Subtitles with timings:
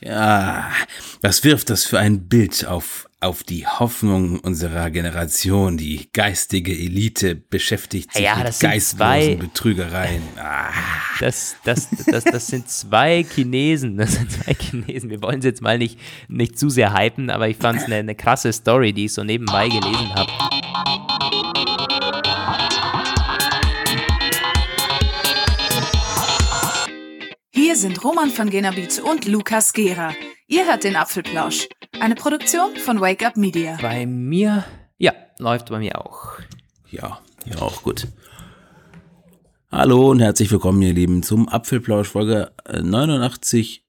[0.00, 0.70] Ja,
[1.22, 5.78] was wirft das für ein Bild auf, auf die Hoffnung unserer Generation?
[5.78, 10.22] Die geistige Elite beschäftigt sich Ja, mit geistlosen Betrügereien.
[10.38, 10.70] Ah,
[11.18, 13.96] Das, das, das, das sind zwei Chinesen.
[13.96, 15.08] Das sind zwei Chinesen.
[15.08, 17.96] Wir wollen es jetzt mal nicht, nicht zu sehr hypen, aber ich fand es eine,
[17.96, 20.30] eine krasse Story, die ich so nebenbei gelesen habe.
[27.76, 30.14] Hier sind Roman von Genabit und Lukas Gera.
[30.46, 31.68] Ihr hört den Apfelplausch,
[32.00, 33.76] eine Produktion von Wake Up Media.
[33.82, 34.64] Bei mir,
[34.96, 36.38] ja, läuft bei mir auch.
[36.90, 38.08] ja, ja, auch gut.
[39.70, 43.84] Hallo und herzlich willkommen, ihr Lieben, zum Apfelplausch Folge äh, 89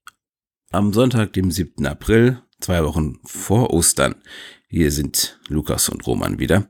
[0.72, 1.85] am Sonntag, dem 7.
[1.85, 4.16] April, zwei Wochen vor Ostern.
[4.67, 6.67] Hier sind Lukas und Roman wieder.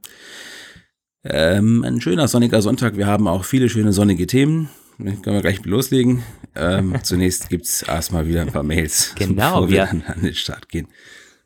[1.24, 2.96] Ähm, ein schöner sonniger Sonntag.
[2.96, 4.70] Wir haben auch viele schöne sonnige Themen.
[4.98, 6.24] Können wir gleich loslegen.
[6.56, 10.70] Ähm, zunächst gibt's erstmal wieder ein paar Mails, Genau, bevor wir dann an den Start
[10.70, 10.88] gehen.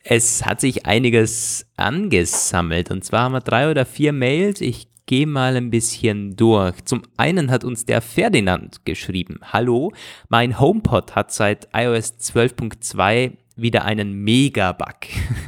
[0.04, 4.62] Es hat sich einiges angesammelt und zwar haben wir drei oder vier Mails.
[4.62, 6.86] Ich gehe mal ein bisschen durch.
[6.86, 9.40] Zum einen hat uns der Ferdinand geschrieben.
[9.44, 9.92] Hallo,
[10.30, 14.96] mein HomePod hat seit iOS 12.2 wieder einen Mega-Bug.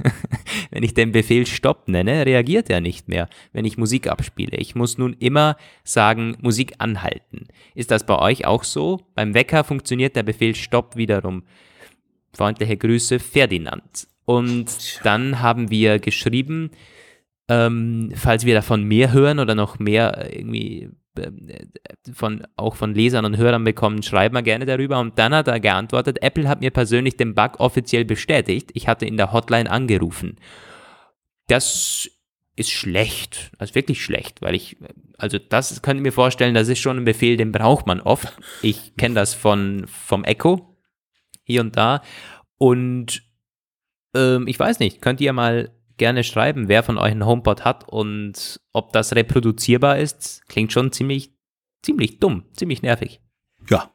[0.72, 4.58] wenn ich den Befehl Stopp nenne, reagiert er nicht mehr, wenn ich Musik abspiele.
[4.58, 7.47] Ich muss nun immer sagen, Musik anhalten.
[7.75, 9.02] Ist das bei euch auch so?
[9.16, 11.44] Beim Wecker funktioniert der Befehl Stopp wiederum.
[12.33, 14.08] Freundliche Grüße, Ferdinand.
[14.25, 16.72] Und dann haben wir geschrieben,
[17.50, 20.89] ähm, falls wir davon mehr hören oder noch mehr äh, irgendwie
[22.14, 25.00] von, auch von Lesern und Hörern bekommen, schreiben wir gerne darüber.
[25.00, 28.72] Und dann hat er geantwortet, Apple hat mir persönlich den Bug offiziell bestätigt.
[28.73, 30.38] Ich hatte in der Hotline angerufen.
[31.47, 32.09] Das
[32.55, 34.78] ist schlecht, also wirklich schlecht, weil ich,
[35.17, 38.38] also das könnt ihr mir vorstellen, das ist schon ein Befehl, den braucht man oft.
[38.61, 40.77] Ich kenne das von, vom Echo,
[41.44, 42.03] hier und da.
[42.58, 43.23] Und
[44.16, 47.88] ähm, ich weiß nicht, könnt ihr mal gerne schreiben, wer von euch einen HomePod hat
[47.88, 50.42] und ob das reproduzierbar ist.
[50.48, 51.31] Klingt schon ziemlich,
[51.81, 53.21] ziemlich dumm, ziemlich nervig.
[53.70, 53.92] Ja.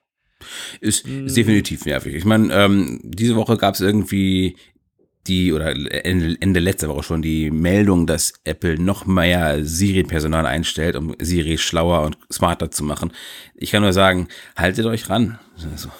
[0.80, 2.14] Ist, ist definitiv nervig.
[2.14, 4.56] Ich meine, ähm, diese Woche gab es irgendwie
[5.26, 5.70] die, oder
[6.04, 11.58] Ende, Ende letzter Woche schon, die Meldung, dass Apple noch mehr Siri-Personal einstellt, um Siri
[11.58, 13.12] schlauer und smarter zu machen.
[13.54, 15.38] Ich kann nur sagen, haltet euch ran.
[15.70, 15.90] Also,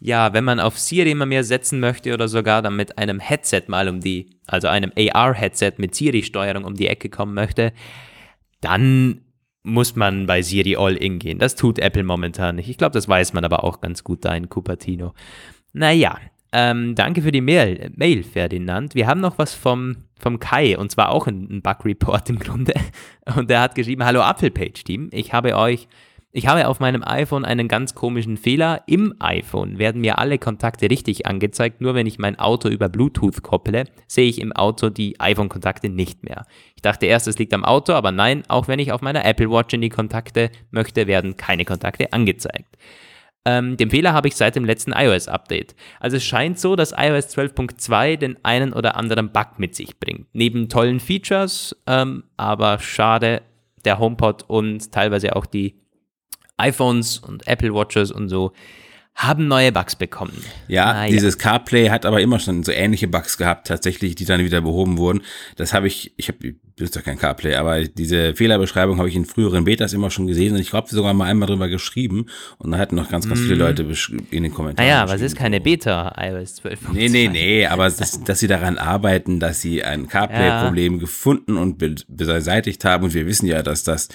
[0.00, 3.62] Ja, wenn man auf Siri immer mehr setzen möchte oder sogar dann mit einem Headset
[3.68, 7.72] mal um die, also einem AR-Headset mit Siri-Steuerung um die Ecke kommen möchte,
[8.60, 9.22] dann
[9.62, 11.38] muss man bei Siri All-In gehen.
[11.38, 12.68] Das tut Apple momentan nicht.
[12.68, 15.14] Ich glaube, das weiß man aber auch ganz gut da in Cupertino.
[15.72, 16.18] Naja,
[16.52, 18.94] ähm, danke für die Mail, Mail, Ferdinand.
[18.94, 22.74] Wir haben noch was vom, vom Kai und zwar auch ein, Bug-Report im Grunde.
[23.36, 25.88] Und der hat geschrieben, hallo Apple-Page-Team, ich habe euch
[26.36, 28.82] ich habe auf meinem iPhone einen ganz komischen Fehler.
[28.86, 33.42] Im iPhone werden mir alle Kontakte richtig angezeigt, nur wenn ich mein Auto über Bluetooth
[33.42, 36.44] kopple, sehe ich im Auto die iPhone-Kontakte nicht mehr.
[36.74, 39.50] Ich dachte erst, es liegt am Auto, aber nein, auch wenn ich auf meiner Apple
[39.50, 42.76] Watch in die Kontakte möchte, werden keine Kontakte angezeigt.
[43.46, 45.74] Ähm, den Fehler habe ich seit dem letzten iOS-Update.
[46.00, 50.26] Also es scheint so, dass iOS 12.2 den einen oder anderen Bug mit sich bringt.
[50.34, 53.40] Neben tollen Features, ähm, aber schade,
[53.86, 55.76] der HomePod und teilweise auch die
[56.56, 58.52] iPhones und Apple Watches und so
[59.14, 60.44] haben neue Bugs bekommen.
[60.68, 61.10] ja, Naja.
[61.10, 64.98] dieses CarPlay hat aber immer schon so ähnliche Bugs gehabt, tatsächlich, die dann wieder behoben
[64.98, 65.22] wurden.
[65.56, 69.24] Das habe ich, ich habe, ist ja kein CarPlay, aber diese Fehlerbeschreibung habe ich in
[69.24, 72.26] früheren Betas immer schon gesehen und ich glaube sogar mal einmal drüber geschrieben
[72.58, 74.86] und da hatten noch ganz, ganz viele Leute besch- in den Kommentaren.
[74.88, 75.60] Naja, aber es ist keine.
[75.60, 76.92] Beta, iOS 12.
[76.92, 81.78] Nee, nee, nee, aber das, dass sie daran arbeiten, dass sie ein CarPlay-Problem gefunden und
[81.78, 83.04] be beseitigt haben.
[83.04, 84.08] Und wir wissen ja, dass das,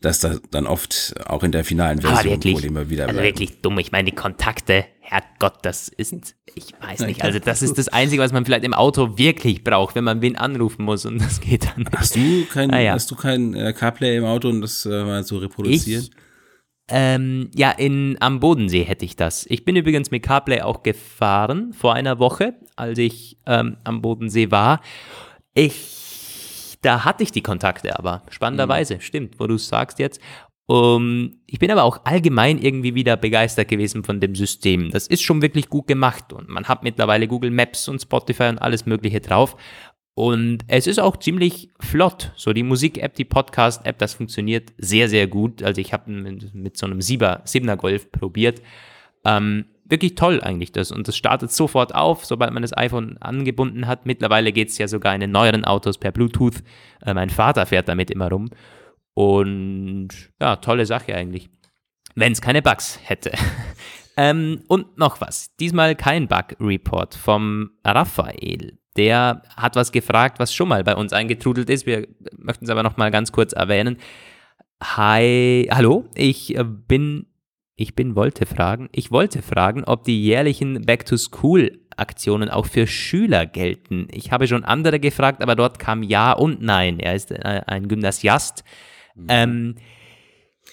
[0.00, 3.26] dass das dann oft auch in der finalen Version wirklich, Probleme wieder also bleiben.
[3.38, 3.78] wirklich dumm.
[3.78, 6.12] Ich meine, die Kontakte, Herrgott, das ist,
[6.54, 7.22] ich weiß nicht.
[7.24, 10.36] Also das ist das Einzige, was man vielleicht im Auto wirklich braucht, wenn man wen
[10.36, 11.96] anrufen muss und das geht dann nicht.
[11.98, 12.92] Hast du kein, Ah, ja.
[12.92, 16.04] hast du kein äh, CarPlay im Auto, um das äh, mal zu reproduzieren?
[16.04, 16.10] Ich?
[16.90, 19.44] Ähm, ja, in, am Bodensee hätte ich das.
[19.48, 24.50] Ich bin übrigens mit CarPlay auch gefahren vor einer Woche, als ich ähm, am Bodensee
[24.50, 24.80] war.
[25.54, 30.20] Ich, da hatte ich die Kontakte aber, spannenderweise, stimmt, wo du es sagst jetzt.
[30.70, 34.90] Um, ich bin aber auch allgemein irgendwie wieder begeistert gewesen von dem System.
[34.90, 38.58] Das ist schon wirklich gut gemacht und man hat mittlerweile Google Maps und Spotify und
[38.58, 39.56] alles Mögliche drauf.
[40.12, 42.32] Und es ist auch ziemlich flott.
[42.36, 45.62] So die Musik-App, die Podcast-App, das funktioniert sehr, sehr gut.
[45.62, 48.60] Also ich habe mit, mit so einem 7er Golf probiert.
[49.24, 50.92] Ähm, wirklich toll eigentlich das.
[50.92, 54.04] Und das startet sofort auf, sobald man das iPhone angebunden hat.
[54.04, 56.62] Mittlerweile geht es ja sogar in den neueren Autos per Bluetooth.
[57.06, 58.50] Äh, mein Vater fährt damit immer rum.
[59.18, 60.10] Und
[60.40, 61.50] ja, tolle Sache eigentlich.
[62.14, 63.32] Wenn es keine Bugs hätte.
[64.20, 65.54] Ähm, und noch was.
[65.60, 68.76] Diesmal kein Bug-Report vom Raphael.
[68.96, 71.86] Der hat was gefragt, was schon mal bei uns eingetrudelt ist.
[71.86, 73.96] Wir möchten es aber noch mal ganz kurz erwähnen.
[74.82, 77.26] Hi, hallo, ich äh, bin,
[77.76, 84.08] ich bin, wollte fragen, ich wollte fragen, ob die jährlichen Back-to-School-Aktionen auch für Schüler gelten.
[84.10, 86.98] Ich habe schon andere gefragt, aber dort kam Ja und Nein.
[86.98, 88.64] Er ist äh, ein Gymnasiast.
[89.18, 89.26] Mhm.
[89.28, 89.74] Ähm,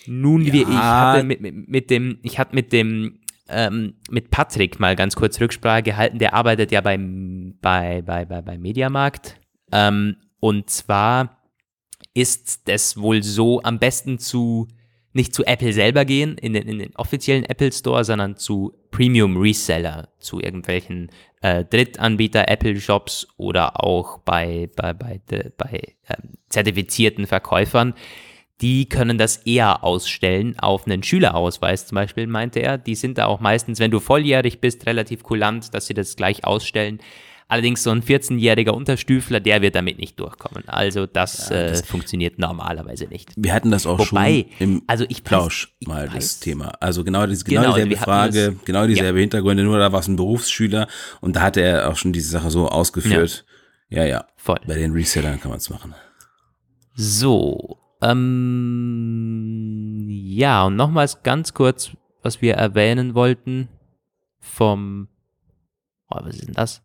[0.07, 0.53] nun, ja.
[0.53, 4.95] wir, ich hatte mit, mit, mit dem, ich hatte mit dem ähm, mit Patrick mal
[4.95, 6.19] ganz kurz Rücksprache gehalten.
[6.19, 9.39] Der arbeitet ja beim, bei, bei, bei, bei Mediamarkt.
[9.71, 11.41] Ähm, und zwar
[12.13, 14.67] ist es wohl so, am besten zu
[15.15, 19.37] nicht zu Apple selber gehen, in den, in den offiziellen Apple Store, sondern zu Premium
[19.37, 21.09] Reseller, zu irgendwelchen
[21.41, 27.93] äh, Drittanbieter Apple Shops oder auch bei, bei, bei, bei, bei ähm, zertifizierten Verkäufern
[28.61, 32.77] die können das eher ausstellen auf einen Schülerausweis zum Beispiel, meinte er.
[32.77, 36.45] Die sind da auch meistens, wenn du volljährig bist, relativ kulant, dass sie das gleich
[36.45, 36.99] ausstellen.
[37.47, 40.67] Allerdings so ein 14-jähriger Unterstüfler, der wird damit nicht durchkommen.
[40.67, 43.33] Also das, ja, das äh, funktioniert normalerweise nicht.
[43.35, 46.13] Wir hatten das auch Wobei, schon im also ich Plausch weiß, mal weiß.
[46.15, 46.71] das Thema.
[46.79, 49.21] Also genau, diese, genau, genau dieselbe Frage, das, genau dieselbe ja.
[49.21, 50.87] Hintergründe, nur da war es ein Berufsschüler
[51.21, 53.45] und da hatte er auch schon diese Sache so ausgeführt.
[53.89, 54.09] Ja, ja.
[54.09, 54.27] ja.
[54.37, 54.59] Voll.
[54.65, 55.93] Bei den Resellern kann man es machen.
[56.95, 57.77] So,
[58.11, 61.91] ähm, ja, und nochmals ganz kurz,
[62.21, 63.69] was wir erwähnen wollten
[64.39, 65.07] vom,
[66.09, 66.81] oh, was ist denn das?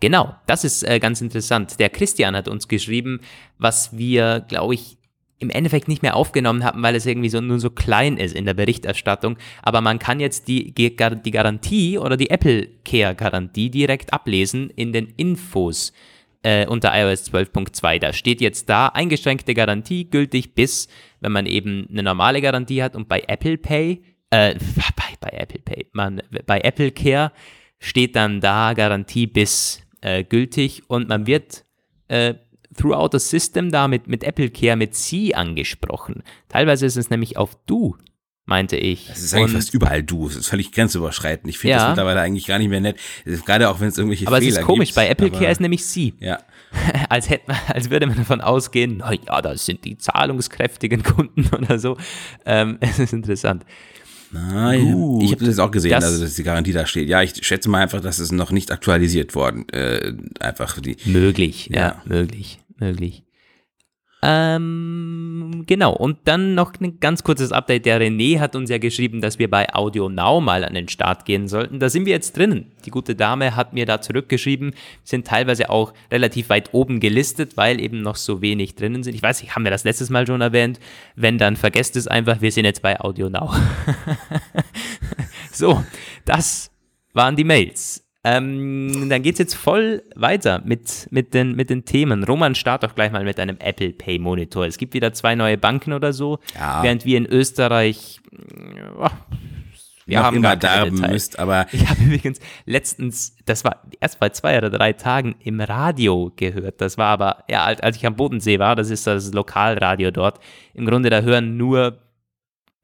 [0.00, 1.78] Genau, das ist äh, ganz interessant.
[1.78, 3.20] Der Christian hat uns geschrieben,
[3.58, 4.98] was wir, glaube ich,
[5.38, 8.44] im Endeffekt nicht mehr aufgenommen haben, weil es irgendwie so nur so klein ist in
[8.44, 9.36] der Berichterstattung.
[9.60, 14.92] Aber man kann jetzt die, die Garantie oder die Apple Care Garantie direkt ablesen in
[14.92, 15.92] den Infos
[16.42, 17.98] äh, unter iOS 12.2.
[17.98, 20.88] Da steht jetzt da, eingeschränkte Garantie gültig bis,
[21.20, 24.54] wenn man eben eine normale Garantie hat und bei Apple Pay, äh,
[24.96, 27.32] bei, bei Apple Pay, man, bei Apple Care
[27.78, 31.64] steht dann da Garantie bis äh, gültig und man wird
[32.08, 32.34] äh,
[32.76, 36.22] throughout the system da mit, mit Apple Care mit Sie angesprochen.
[36.48, 37.96] Teilweise ist es nämlich auf Du
[38.44, 39.06] meinte ich.
[39.06, 40.26] Das ist eigentlich und, fast überall du.
[40.26, 41.48] Es ist völlig grenzüberschreitend.
[41.48, 41.78] Ich finde ja.
[41.78, 42.96] das mittlerweile eigentlich gar nicht mehr nett.
[43.24, 44.58] Gerade auch wenn es irgendwelche aber Fehler gibt.
[44.58, 44.88] Aber es ist komisch.
[44.88, 46.14] Gibt, bei Apple Care ist nämlich sie.
[46.20, 46.38] Ja.
[47.08, 51.48] als, hätte man, als würde man davon ausgehen, na ja, das sind die zahlungskräftigen Kunden
[51.56, 51.96] oder so.
[52.44, 53.64] Ähm, es ist interessant.
[54.34, 57.06] Nein, Gut, ich habe das jetzt auch gesehen, das, also dass die Garantie da steht.
[57.06, 59.68] Ja, ich schätze mal einfach, dass es noch nicht aktualisiert worden.
[59.68, 60.96] Äh, einfach die.
[61.04, 63.24] Möglich, ja, ja möglich, möglich.
[64.24, 67.86] Ähm, genau, und dann noch ein ganz kurzes Update.
[67.86, 71.24] Der René hat uns ja geschrieben, dass wir bei Audio Now mal an den Start
[71.24, 71.80] gehen sollten.
[71.80, 72.70] Da sind wir jetzt drinnen.
[72.84, 77.80] Die gute Dame hat mir da zurückgeschrieben, sind teilweise auch relativ weit oben gelistet, weil
[77.80, 79.14] eben noch so wenig drinnen sind.
[79.14, 80.78] Ich weiß nicht, haben wir das letztes Mal schon erwähnt?
[81.16, 83.52] Wenn, dann vergesst es einfach, wir sind jetzt bei Audio Now.
[85.52, 85.82] so,
[86.24, 86.70] das
[87.12, 88.01] waren die Mails.
[88.24, 92.22] Ähm, dann es jetzt voll weiter mit, mit, den, mit den Themen.
[92.22, 94.64] Roman, start doch gleich mal mit einem Apple Pay Monitor.
[94.64, 96.82] Es gibt wieder zwei neue Banken oder so, ja.
[96.84, 98.20] während wir in Österreich
[98.96, 99.08] oh,
[100.06, 104.30] wir noch haben immer darben müsst, aber ich habe übrigens letztens, das war erst bei
[104.30, 106.80] zwei oder drei Tagen im Radio gehört.
[106.80, 110.40] Das war aber, ja, als ich am Bodensee war, das ist das Lokalradio dort.
[110.74, 111.98] Im Grunde, da hören nur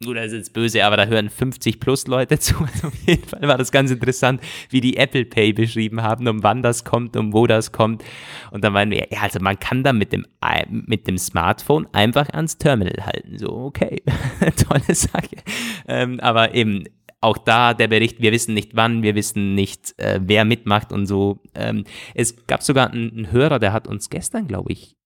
[0.06, 2.54] oder ist jetzt böse, aber da hören 50 plus Leute zu.
[2.58, 4.40] Also auf jeden Fall war das ganz interessant,
[4.70, 8.04] wie die Apple Pay beschrieben haben, um wann das kommt, um wo das kommt.
[8.52, 10.26] Und dann meinen wir, ja, also man kann da mit dem,
[10.70, 13.38] mit dem Smartphone einfach ans Terminal halten.
[13.38, 14.02] So, okay,
[14.68, 15.36] tolle Sache.
[15.88, 16.84] Ähm, aber eben,
[17.20, 21.06] auch da der Bericht, wir wissen nicht wann, wir wissen nicht, äh, wer mitmacht und
[21.06, 21.42] so.
[21.56, 21.82] Ähm,
[22.14, 24.96] es gab sogar einen, einen Hörer, der hat uns gestern, glaube ich,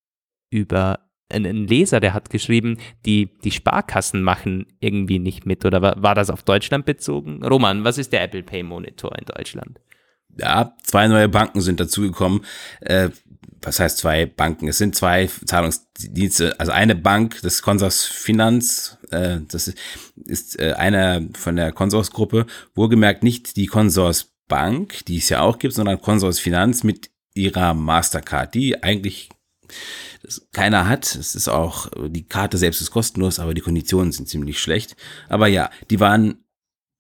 [0.50, 0.98] über
[1.30, 5.64] ein, Leser, der hat geschrieben, die, die Sparkassen machen irgendwie nicht mit.
[5.64, 7.44] Oder war, war das auf Deutschland bezogen?
[7.44, 9.80] Roman, was ist der Apple Pay Monitor in Deutschland?
[10.38, 12.44] Ja, zwei neue Banken sind dazugekommen.
[12.80, 13.10] Äh,
[13.60, 14.68] was heißt zwei Banken?
[14.68, 16.58] Es sind zwei Zahlungsdienste.
[16.58, 19.72] Also eine Bank, das Consors Finanz, äh, das
[20.24, 22.46] ist, äh, einer von der Consors-Gruppe.
[22.74, 27.74] Wohlgemerkt nicht die Consors Bank, die es ja auch gibt, sondern Consors Finanz mit ihrer
[27.74, 29.30] Mastercard, die eigentlich
[30.22, 31.14] das keiner hat.
[31.14, 34.96] Es ist auch, die Karte selbst ist kostenlos, aber die Konditionen sind ziemlich schlecht.
[35.28, 36.44] Aber ja, die waren,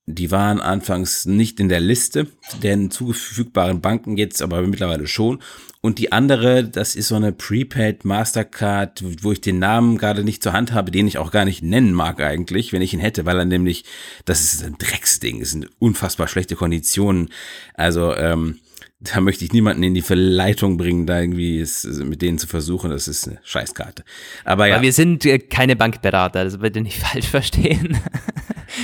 [0.06, 2.26] die waren anfangs nicht in der Liste
[2.62, 5.40] der zugefügbaren Banken, jetzt aber mittlerweile schon.
[5.80, 10.42] Und die andere, das ist so eine Prepaid Mastercard, wo ich den Namen gerade nicht
[10.42, 13.26] zur Hand habe, den ich auch gar nicht nennen mag eigentlich, wenn ich ihn hätte,
[13.26, 13.84] weil er nämlich,
[14.24, 17.30] das ist ein Drecksding, das sind unfassbar schlechte Konditionen.
[17.74, 18.60] Also, ähm,
[19.04, 22.90] da möchte ich niemanden in die Verleitung bringen, da irgendwie es, mit denen zu versuchen.
[22.90, 24.04] Das ist eine Scheißkarte.
[24.44, 24.76] Aber ja.
[24.76, 27.98] Aber wir sind äh, keine Bankberater, das bitte nicht falsch verstehen.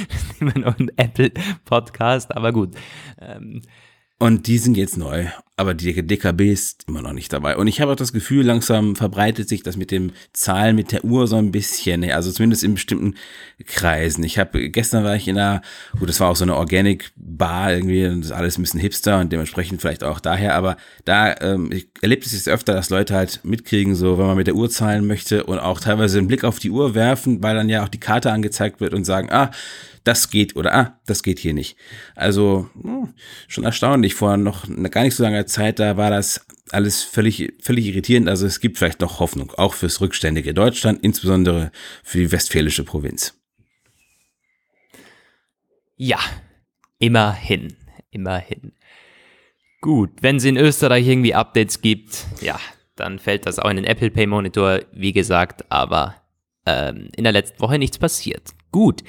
[0.09, 2.75] das ist immer noch ein Apple-Podcast, aber gut.
[3.21, 3.63] Ähm,
[4.19, 5.27] und die sind jetzt neu,
[5.59, 7.57] aber die DKB ist immer noch nicht dabei.
[7.57, 11.05] Und ich habe auch das Gefühl, langsam verbreitet sich das mit dem Zahlen mit der
[11.05, 13.15] Uhr so ein bisschen, also zumindest in bestimmten
[13.67, 14.23] Kreisen.
[14.23, 15.63] Ich habe, gestern war ich in einer,
[15.99, 19.19] gut, das war auch so eine Organic Bar irgendwie, das ist alles ein bisschen hipster
[19.19, 23.15] und dementsprechend vielleicht auch daher, aber da ähm, ich erlebt es jetzt öfter, dass Leute
[23.15, 26.45] halt mitkriegen, so wenn man mit der Uhr zahlen möchte und auch teilweise einen Blick
[26.45, 29.51] auf die Uhr werfen, weil dann ja auch die Karte angezeigt wird und sagen, ah,
[30.05, 31.77] das geht oder ah, das geht hier nicht.
[32.15, 33.15] Also hm,
[33.47, 34.15] schon erstaunlich.
[34.15, 38.29] Vor noch gar nicht so langer Zeit, da war das alles völlig, völlig irritierend.
[38.29, 41.71] Also es gibt vielleicht noch Hoffnung, auch fürs rückständige Deutschland, insbesondere
[42.03, 43.35] für die westfälische Provinz.
[45.97, 46.21] Ja,
[46.99, 47.77] immerhin,
[48.11, 48.73] immerhin.
[49.81, 52.59] Gut, wenn es in Österreich irgendwie Updates gibt, ja,
[52.97, 56.17] dann fällt das auch in den Apple Pay Monitor, wie gesagt, aber
[56.67, 58.55] ähm, in der letzten Woche nichts passiert.
[58.71, 59.03] Gut.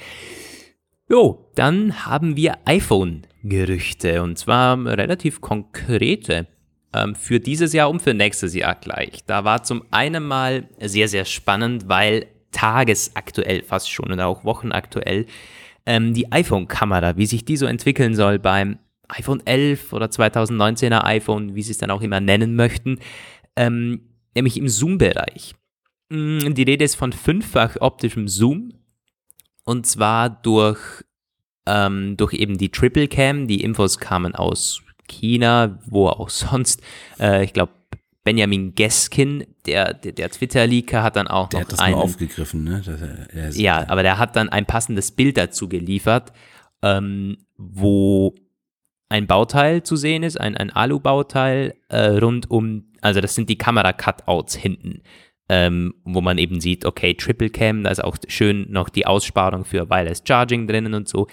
[1.10, 6.46] Jo, dann haben wir iPhone-Gerüchte und zwar relativ konkrete
[6.94, 9.24] ähm, für dieses Jahr und für nächstes Jahr gleich.
[9.26, 15.26] Da war zum einen mal sehr, sehr spannend, weil tagesaktuell fast schon oder auch wochenaktuell
[15.84, 21.56] ähm, die iPhone-Kamera, wie sich die so entwickeln soll beim iPhone 11 oder 2019er iPhone,
[21.56, 23.00] wie sie es dann auch immer nennen möchten,
[23.56, 24.02] ähm,
[24.36, 25.56] nämlich im Zoom-Bereich.
[26.08, 28.74] Mm, die Rede ist von fünffach optischem Zoom
[29.70, 30.80] und zwar durch,
[31.64, 33.46] ähm, durch eben die Triple Cam.
[33.46, 36.82] Die Infos kamen aus China, wo auch sonst.
[37.20, 37.70] Äh, ich glaube,
[38.24, 42.64] Benjamin Geskin, der, der, der Twitter-Leaker, hat dann auch der noch hat das einen, aufgegriffen,
[42.64, 42.82] ne?
[43.32, 46.32] Er, er ja, aber der hat dann ein passendes Bild dazu geliefert,
[46.82, 48.34] ähm, wo
[49.08, 53.56] ein Bauteil zu sehen ist, ein, ein Alu-Bauteil äh, rund um, also das sind die
[53.56, 55.02] Kamera-Cutouts hinten
[55.52, 59.64] ähm, wo man eben sieht, okay, Triple Cam, da ist auch schön noch die Aussparung
[59.64, 61.26] für Wireless Charging drinnen und so.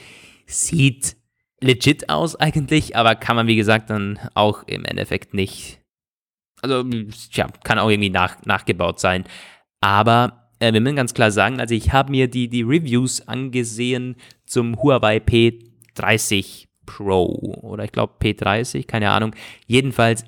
[0.48, 1.16] Sieht
[1.62, 5.82] legit aus eigentlich, aber kann man, wie gesagt, dann auch im Endeffekt nicht,
[6.64, 6.84] also,
[7.32, 9.24] ja, kann auch irgendwie nach, nachgebaut sein.
[9.82, 14.16] Aber äh, wir müssen ganz klar sagen, also ich habe mir die, die Reviews angesehen
[14.48, 17.26] zum Huawei P30 Pro
[17.62, 19.36] oder ich glaube P30, keine Ahnung.
[19.68, 20.26] Jedenfalls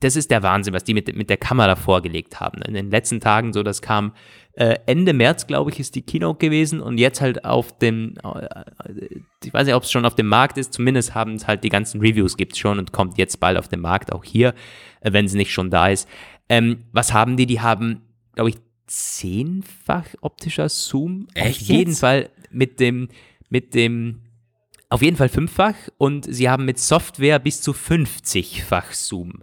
[0.00, 2.60] das ist der Wahnsinn, was die mit, mit der Kamera vorgelegt haben.
[2.62, 4.12] In den letzten Tagen, so das kam
[4.52, 8.64] äh, Ende März, glaube ich, ist die Keynote gewesen und jetzt halt auf dem, äh,
[9.44, 11.68] ich weiß nicht, ob es schon auf dem Markt ist, zumindest haben es halt die
[11.68, 14.54] ganzen Reviews gibt es schon und kommt jetzt bald auf den Markt, auch hier,
[15.00, 16.08] äh, wenn es nicht schon da ist.
[16.48, 17.46] Ähm, was haben die?
[17.46, 18.02] Die haben,
[18.34, 21.28] glaube ich, zehnfach optischer Zoom.
[21.34, 22.00] Echt auf jeden jetzt?
[22.00, 23.08] Fall mit dem,
[23.48, 24.22] mit dem,
[24.88, 29.42] auf jeden Fall fünffach und sie haben mit Software bis zu 50-fach Zoom.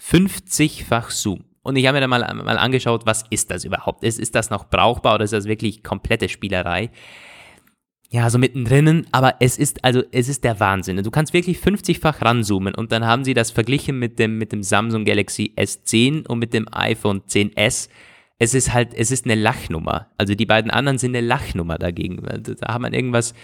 [0.00, 1.44] 50-fach Zoom.
[1.62, 4.04] Und ich habe mir dann mal, mal angeschaut, was ist das überhaupt?
[4.04, 6.90] Ist, ist das noch brauchbar oder ist das wirklich komplette Spielerei?
[8.10, 11.02] Ja, so mittendrin, aber es ist, also, es ist der Wahnsinn.
[11.02, 14.62] Du kannst wirklich 50-fach ranzoomen und dann haben sie das verglichen mit dem, mit dem
[14.62, 17.88] Samsung Galaxy S10 und mit dem iPhone 10S.
[18.38, 20.10] Es ist halt, es ist eine Lachnummer.
[20.18, 22.22] Also die beiden anderen sind eine Lachnummer dagegen.
[22.60, 23.34] Da hat man irgendwas,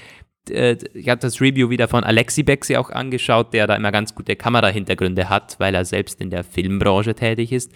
[0.48, 4.14] äh, ich habe das Review wieder von Alexi Bexi auch angeschaut, der da immer ganz
[4.14, 7.72] gute Kamerahintergründe hat, weil er selbst in der Filmbranche tätig ist.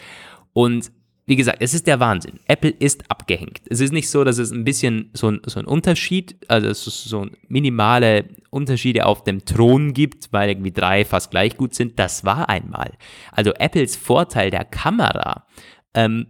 [0.53, 0.91] Und
[1.27, 2.39] wie gesagt, es ist der Wahnsinn.
[2.47, 3.63] Apple ist abgehängt.
[3.71, 6.87] Es ist nicht so, dass es ein bisschen so ein, so ein Unterschied, also es
[6.87, 11.99] ist so minimale Unterschiede auf dem Thron gibt, weil irgendwie drei fast gleich gut sind.
[11.99, 12.93] Das war einmal.
[13.33, 15.47] Also Apples Vorteil der Kamera
[15.95, 16.27] ähm,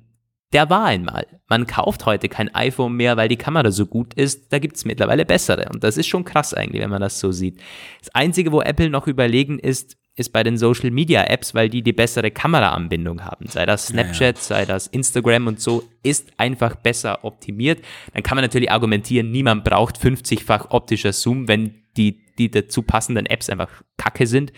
[0.54, 1.26] der war einmal.
[1.49, 4.52] Man kauft heute kein iPhone mehr, weil die Kamera so gut ist.
[4.52, 5.68] Da gibt es mittlerweile bessere.
[5.73, 7.61] Und das ist schon krass eigentlich, wenn man das so sieht.
[8.00, 11.82] Das Einzige, wo Apple noch überlegen ist, ist bei den Social Media Apps, weil die
[11.82, 13.46] die bessere Kameraanbindung haben.
[13.49, 17.84] Sei das Snapchat, sei das Instagram und so, ist einfach besser optimiert.
[18.12, 23.26] Dann kann man natürlich argumentieren, niemand braucht 50-fach optischer Zoom, wenn die, die dazu passenden
[23.26, 24.52] Apps einfach kacke sind.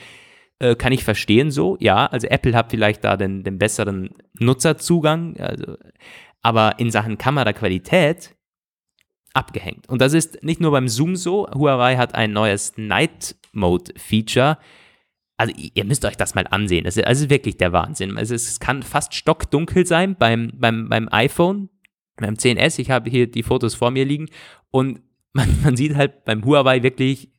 [0.59, 2.07] Äh, kann ich verstehen so, ja.
[2.07, 5.77] Also Apple hat vielleicht da den, den besseren Nutzerzugang, also,
[6.43, 8.35] aber in Sachen Kameraqualität
[9.35, 9.89] abgehängt.
[9.89, 11.47] Und das ist nicht nur beim Zoom so.
[11.55, 14.59] Huawei hat ein neues Night Mode Feature.
[15.37, 16.85] Also ihr müsst euch das mal ansehen.
[16.85, 18.17] Das ist, das ist wirklich der Wahnsinn.
[18.17, 21.69] Also es kann fast stockdunkel sein beim, beim, beim iPhone,
[22.17, 22.79] beim 10S.
[22.79, 24.31] Ich habe hier die Fotos vor mir liegen
[24.71, 25.03] und
[25.35, 27.31] man, man sieht halt beim Huawei wirklich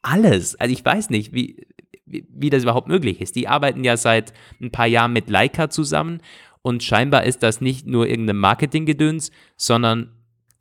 [0.00, 0.56] alles.
[0.56, 1.66] Also ich weiß nicht, wie,
[2.12, 3.36] wie, das überhaupt möglich ist.
[3.36, 6.20] Die arbeiten ja seit ein paar Jahren mit Leica zusammen
[6.62, 10.12] und scheinbar ist das nicht nur irgendein Marketinggedöns, sondern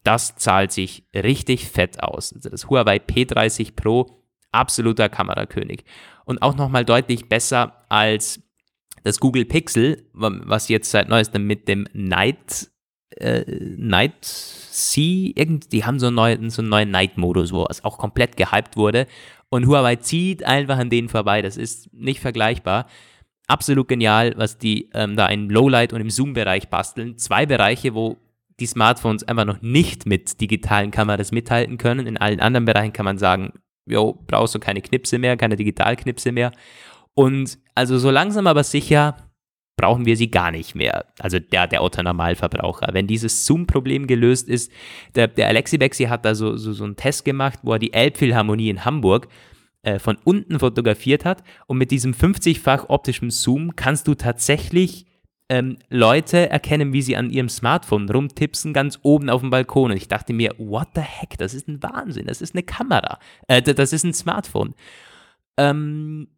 [0.03, 2.33] das zahlt sich richtig fett aus.
[2.33, 5.83] Also das Huawei P30 Pro, absoluter Kamerakönig.
[6.25, 8.41] Und auch nochmal deutlich besser als
[9.03, 12.71] das Google Pixel, was jetzt seit neuestem mit dem Night
[13.17, 13.43] äh,
[13.77, 17.97] Night Sea, irgend, die haben so einen neuen, so einen neuen Night-Modus, wo es auch
[17.97, 19.05] komplett gehypt wurde.
[19.53, 21.41] Und Huawei zieht einfach an denen vorbei.
[21.41, 22.87] Das ist nicht vergleichbar.
[23.47, 27.17] Absolut genial, was die ähm, da im Lowlight und im Zoom-Bereich basteln.
[27.17, 28.17] Zwei Bereiche, wo
[28.61, 32.07] die Smartphones einfach noch nicht mit digitalen Kameras mithalten können.
[32.07, 33.51] In allen anderen Bereichen kann man sagen,
[33.85, 36.51] jo, brauchst du keine Knipse mehr, keine Digitalknipse mehr.
[37.13, 39.17] Und also so langsam aber sicher
[39.77, 41.05] brauchen wir sie gar nicht mehr.
[41.19, 42.89] Also der, der Otto-Normalverbraucher.
[42.93, 44.71] Wenn dieses Zoom-Problem gelöst ist,
[45.15, 47.93] der, der Alexi Bexi hat da so, so, so einen Test gemacht, wo er die
[47.93, 49.27] Elbphilharmonie in Hamburg
[49.83, 55.07] äh, von unten fotografiert hat und mit diesem 50-fach optischen Zoom kannst du tatsächlich
[55.49, 59.91] ähm, Leute erkennen, wie sie an ihrem Smartphone rumtipsen, ganz oben auf dem Balkon.
[59.91, 63.19] Und ich dachte mir, what the heck, das ist ein Wahnsinn, das ist eine Kamera,
[63.47, 64.75] äh, das ist ein Smartphone.
[65.57, 66.29] Ähm,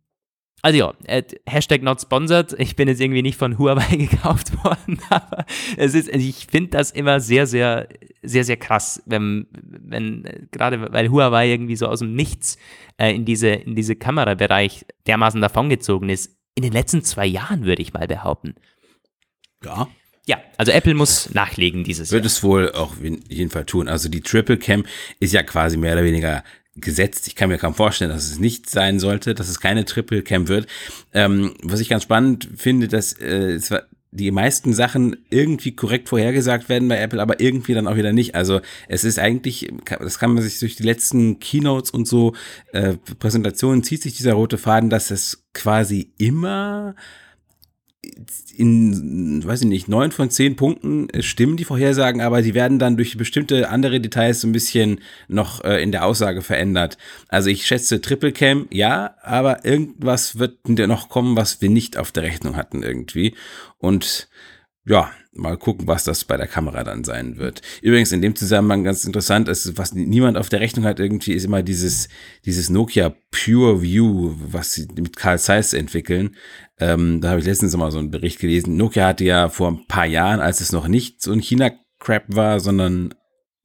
[0.63, 2.55] also ja, äh, Hashtag not sponsored.
[2.57, 6.89] Ich bin jetzt irgendwie nicht von Huawei gekauft worden, aber es ist, ich finde das
[6.91, 7.89] immer sehr, sehr,
[8.23, 12.57] sehr, sehr krass, wenn, wenn, gerade weil Huawei irgendwie so aus dem Nichts
[12.97, 16.35] äh, in diese, in diese Kamerabereich dermaßen davongezogen ist.
[16.55, 18.55] In den letzten zwei Jahren, würde ich mal behaupten.
[19.63, 19.89] Ja.
[20.25, 22.27] Ja, also Apple muss nachlegen dieses Wird Jahr.
[22.27, 23.89] es wohl auch in jedem Fall tun.
[23.89, 24.85] Also die Triple Cam
[25.19, 27.27] ist ja quasi mehr oder weniger gesetzt.
[27.27, 30.47] Ich kann mir kaum vorstellen, dass es nicht sein sollte, dass es keine Triple Cam
[30.47, 30.67] wird.
[31.13, 36.69] Ähm, was ich ganz spannend finde, dass äh, zwar die meisten Sachen irgendwie korrekt vorhergesagt
[36.69, 38.35] werden bei Apple, aber irgendwie dann auch wieder nicht.
[38.35, 42.35] Also es ist eigentlich, das kann man sich durch die letzten Keynotes und so
[42.73, 46.95] äh, Präsentationen zieht sich dieser rote Faden, dass es quasi immer
[48.55, 52.97] in, weiß ich nicht, neun von zehn Punkten stimmen die Vorhersagen, aber die werden dann
[52.97, 56.97] durch bestimmte andere Details so ein bisschen noch äh, in der Aussage verändert.
[57.29, 62.11] Also ich schätze Triple Cam, ja, aber irgendwas wird noch kommen, was wir nicht auf
[62.11, 63.33] der Rechnung hatten irgendwie.
[63.79, 64.27] Und
[64.85, 67.61] ja, mal gucken, was das bei der Kamera dann sein wird.
[67.81, 71.45] Übrigens in dem Zusammenhang ganz interessant ist, was niemand auf der Rechnung hat irgendwie, ist
[71.45, 72.09] immer dieses,
[72.45, 76.35] dieses Nokia Pure View, was sie mit Carl Zeiss entwickeln.
[76.79, 78.75] Ähm, da habe ich letztens mal so einen Bericht gelesen.
[78.77, 82.59] Nokia hatte ja vor ein paar Jahren, als es noch nicht so ein China-Crap war,
[82.59, 83.13] sondern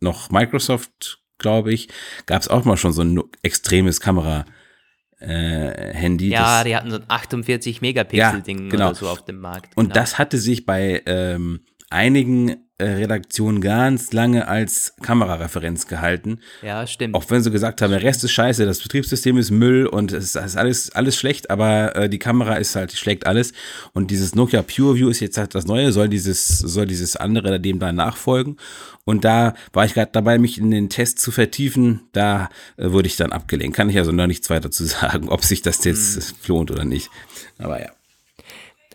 [0.00, 1.88] noch Microsoft, glaube ich,
[2.26, 4.44] gab es auch mal schon so ein extremes Kamera-
[5.20, 6.28] äh, Handy.
[6.28, 8.87] Ja, die hatten so ein 48 Megapixel-Ding ja, genau.
[8.87, 9.76] oder so auf dem Markt.
[9.76, 9.94] Und genau.
[9.94, 16.38] das hatte sich bei ähm, einigen Redaktionen ganz lange als Kamerareferenz gehalten.
[16.62, 17.14] Ja, stimmt.
[17.14, 20.36] Auch wenn sie gesagt haben, der Rest ist scheiße, das Betriebssystem ist Müll und es
[20.36, 23.52] ist alles, alles schlecht, aber äh, die Kamera ist halt, schlägt alles.
[23.94, 27.80] Und dieses Nokia PureView ist jetzt halt das Neue, soll dieses, soll dieses andere dem
[27.80, 28.56] da nachfolgen.
[29.04, 32.02] Und da war ich gerade dabei, mich in den Test zu vertiefen.
[32.12, 33.74] Da äh, wurde ich dann abgelehnt.
[33.74, 36.36] Kann ich also noch nichts weiter zu sagen, ob sich das jetzt hm.
[36.46, 37.10] lohnt oder nicht.
[37.58, 37.90] Aber ja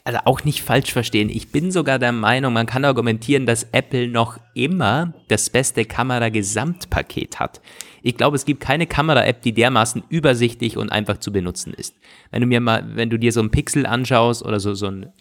[0.04, 1.30] also auch nicht falsch verstehen.
[1.30, 7.40] Ich bin sogar der Meinung, man kann argumentieren, dass Apple noch immer das beste Kamera-Gesamtpaket
[7.40, 7.62] hat.
[8.02, 11.96] Ich glaube, es gibt keine Kamera-App, die dermaßen übersichtlich und einfach zu benutzen ist.
[12.32, 15.14] Wenn du mir mal, wenn du dir so ein Pixel anschaust oder so, so, ein,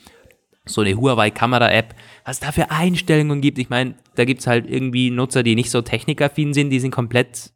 [0.64, 5.44] so eine Huawei-Kamera-App, was da für Einstellungen gibt, ich meine, da gibt's halt irgendwie Nutzer,
[5.44, 7.52] die nicht so technikaffin sind, die sind komplett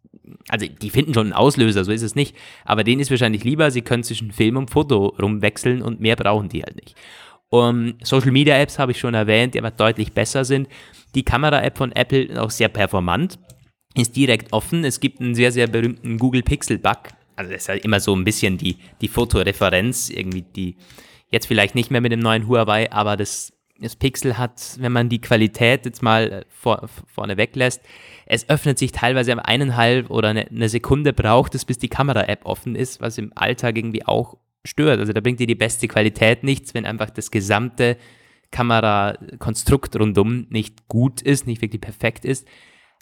[0.49, 2.37] also die finden schon einen Auslöser, so ist es nicht.
[2.65, 6.49] Aber denen ist wahrscheinlich lieber, sie können zwischen Film und Foto rumwechseln und mehr brauchen
[6.49, 6.95] die halt nicht.
[7.49, 10.69] Um, Social Media Apps habe ich schon erwähnt, die aber deutlich besser sind.
[11.15, 13.39] Die Kamera-App von Apple ist auch sehr performant,
[13.95, 14.85] ist direkt offen.
[14.85, 16.99] Es gibt einen sehr, sehr berühmten Google Pixel Bug.
[17.37, 20.77] Also das ist halt immer so ein bisschen die, die Fotoreferenz, irgendwie die,
[21.31, 25.09] jetzt vielleicht nicht mehr mit dem neuen Huawei, aber das, das Pixel hat, wenn man
[25.09, 27.83] die Qualität jetzt mal äh, vor, vorne weglässt,
[28.27, 32.75] es öffnet sich teilweise eineinhalb oder eine, eine Sekunde braucht es, bis die Kamera-App offen
[32.75, 34.99] ist, was im Alltag irgendwie auch stört.
[34.99, 37.97] Also da bringt dir die beste Qualität nichts, wenn einfach das gesamte
[38.51, 42.49] Kamerakonstrukt rundum nicht gut ist, nicht wirklich perfekt ist.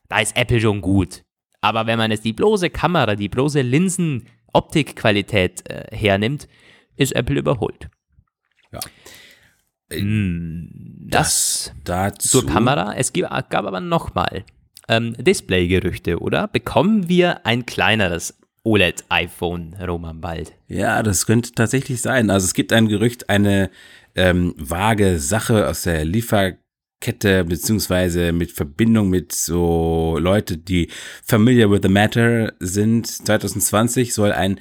[0.09, 1.25] Da ist Apple schon gut.
[1.63, 6.49] Aber wenn man jetzt die bloße Kamera, die bloße Linsen-Optikqualität äh, hernimmt,
[6.97, 7.89] ist Apple überholt.
[8.71, 8.81] Ja.
[9.99, 10.69] Mm,
[11.09, 12.41] das, das dazu.
[12.41, 12.95] zur Kamera.
[12.95, 14.45] Es gab, gab aber nochmal
[14.89, 16.49] ähm, Display-Gerüchte, oder?
[16.49, 20.53] Bekommen wir ein kleineres OLED-iPhone, Roman, bald?
[20.69, 22.31] Ja, das könnte tatsächlich sein.
[22.31, 23.71] Also es gibt ein Gerücht, eine
[24.15, 30.89] ähm, vage Sache aus der Lieferkette beziehungsweise mit Verbindung mit so Leute, die
[31.23, 33.07] familiar with the matter sind.
[33.07, 34.59] 2020 soll ein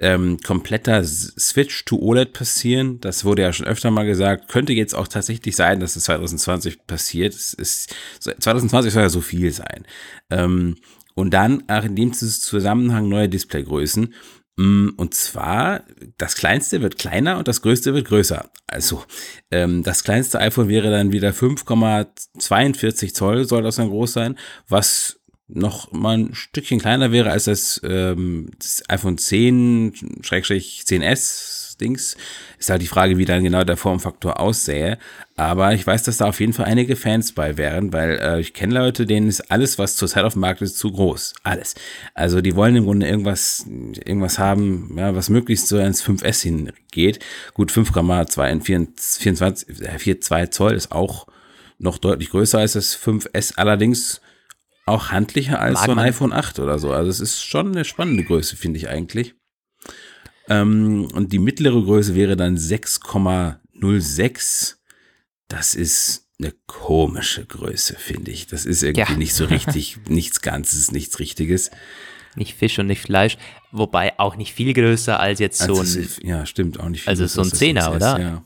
[0.00, 3.00] ähm, kompletter Switch to OLED passieren.
[3.00, 4.48] Das wurde ja schon öfter mal gesagt.
[4.48, 7.34] Könnte jetzt auch tatsächlich sein, dass es 2020 passiert.
[7.34, 9.86] Es ist, 2020 soll ja so viel sein.
[10.30, 10.76] Ähm,
[11.14, 14.12] und dann auch in dem Zusammenhang neue Displaygrößen.
[14.56, 15.84] Mm, und zwar,
[16.18, 18.50] das kleinste wird kleiner und das größte wird größer.
[18.66, 19.04] Also,
[19.50, 25.20] ähm, das kleinste iPhone wäre dann wieder 5,42 Zoll, soll das dann groß sein, was
[25.48, 32.16] noch mal ein Stückchen kleiner wäre als das, ähm, das iPhone 10, 10S Dings.
[32.58, 34.98] Ist halt die Frage, wie dann genau der Formfaktor aussähe.
[35.36, 38.54] Aber ich weiß, dass da auf jeden Fall einige Fans bei wären, weil äh, ich
[38.54, 41.34] kenne Leute, denen ist alles, was zurzeit auf dem Markt ist, zu groß.
[41.42, 41.74] Alles.
[42.14, 43.66] Also die wollen im Grunde irgendwas,
[44.04, 47.18] irgendwas haben, ja, was möglichst so ins 5S hingeht.
[47.54, 48.86] Gut, 5,24,
[49.98, 51.26] 4,2 Zoll ist auch
[51.78, 54.20] noch deutlich größer als das 5S, allerdings
[54.86, 56.92] auch handlicher als Mag so ein iPhone 8 oder so.
[56.92, 59.34] Also es ist schon eine spannende Größe, finde ich eigentlich.
[60.48, 64.76] Ähm, und die mittlere Größe wäre dann 6,06.
[65.48, 68.46] Das ist eine komische Größe, finde ich.
[68.46, 69.18] Das ist irgendwie ja.
[69.18, 71.70] nicht so richtig, nichts Ganzes, nichts Richtiges.
[72.36, 73.38] Nicht Fisch und nicht Fleisch,
[73.70, 75.86] wobei auch nicht viel größer als jetzt so ein.
[75.86, 78.20] Ist, ja, stimmt, auch nicht viel Also so ein Zehner, oder?
[78.20, 78.44] Ja.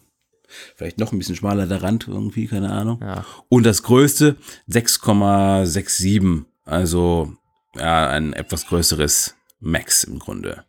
[0.76, 3.00] Vielleicht noch ein bisschen schmaler der Rand irgendwie, keine Ahnung.
[3.02, 3.24] Ja.
[3.48, 4.37] Und das größte
[4.70, 6.44] 6,67.
[6.64, 7.32] Also
[7.76, 10.64] ja, ein etwas größeres Max im Grunde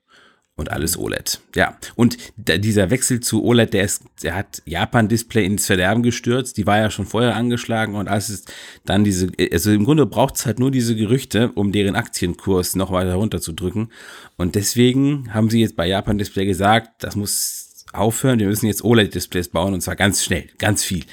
[0.60, 1.40] und alles OLED.
[1.56, 6.58] Ja, und dieser Wechsel zu OLED, der, ist, der hat Japan-Display ins Verderben gestürzt.
[6.58, 8.46] Die war ja schon vorher angeschlagen und als es
[8.86, 12.92] dann diese, also im Grunde braucht es halt nur diese Gerüchte, um deren Aktienkurs noch
[12.92, 13.92] weiter runterzudrücken.
[14.38, 18.40] Und deswegen haben sie jetzt bei Japan-Display gesagt, das muss aufhören.
[18.40, 21.06] Wir müssen jetzt OLED-Displays bauen und zwar ganz schnell, ganz viel.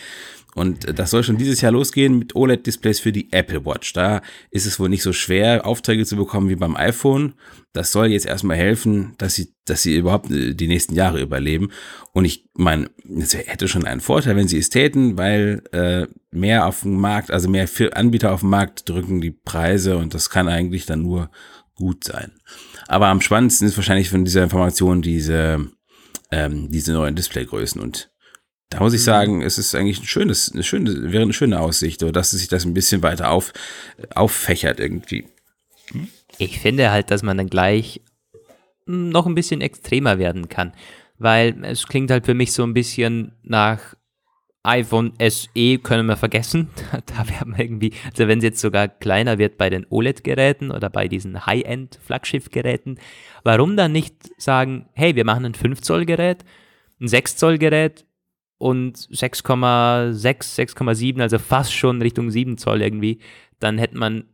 [0.56, 3.92] Und das soll schon dieses Jahr losgehen mit OLED-Displays für die Apple Watch.
[3.92, 7.34] Da ist es wohl nicht so schwer, Aufträge zu bekommen wie beim iPhone.
[7.74, 11.72] Das soll jetzt erstmal helfen, dass sie, dass sie überhaupt äh, die nächsten Jahre überleben.
[12.14, 16.66] Und ich meine, es hätte schon einen Vorteil, wenn sie es täten, weil äh, mehr
[16.66, 20.48] auf dem Markt, also mehr Anbieter auf dem Markt drücken die Preise und das kann
[20.48, 21.30] eigentlich dann nur
[21.74, 22.32] gut sein.
[22.88, 25.70] Aber am spannendsten ist wahrscheinlich von dieser Information diese,
[26.30, 28.10] ähm, diese neuen Displaygrößen und
[28.70, 29.04] da muss ich mhm.
[29.04, 32.48] sagen, es ist eigentlich ein schönes, eine schöne, wäre eine schöne Aussicht, oder dass sich
[32.48, 33.52] das ein bisschen weiter auf,
[34.14, 35.26] auffächert irgendwie.
[36.38, 38.00] Ich finde halt, dass man dann gleich
[38.86, 40.72] noch ein bisschen extremer werden kann,
[41.18, 43.94] weil es klingt halt für mich so ein bisschen nach
[44.66, 46.68] iPhone SE können wir vergessen.
[47.06, 50.90] Da werden wir irgendwie, also wenn es jetzt sogar kleiner wird bei den OLED-Geräten oder
[50.90, 52.98] bei diesen High-End-Flaggschiff-Geräten,
[53.46, 56.44] warum dann nicht sagen, hey, wir machen ein 5-Zoll-Gerät,
[57.00, 58.04] ein 6-Zoll-Gerät
[58.58, 63.20] und 6,6, 6,7, also fast schon Richtung 7 Zoll irgendwie,
[63.60, 64.24] dann hätte man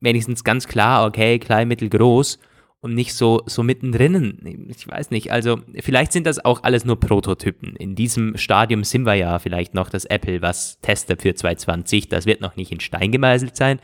[0.00, 2.38] wenigstens ganz klar, okay, klein, mittel, groß
[2.80, 4.66] und nicht so, so mittendrin.
[4.70, 7.76] Ich weiß nicht, also vielleicht sind das auch alles nur Prototypen.
[7.76, 12.08] In diesem Stadium sind wir ja vielleicht noch das Apple, was testet für 2020.
[12.08, 13.80] Das wird noch nicht in Stein gemeißelt sein.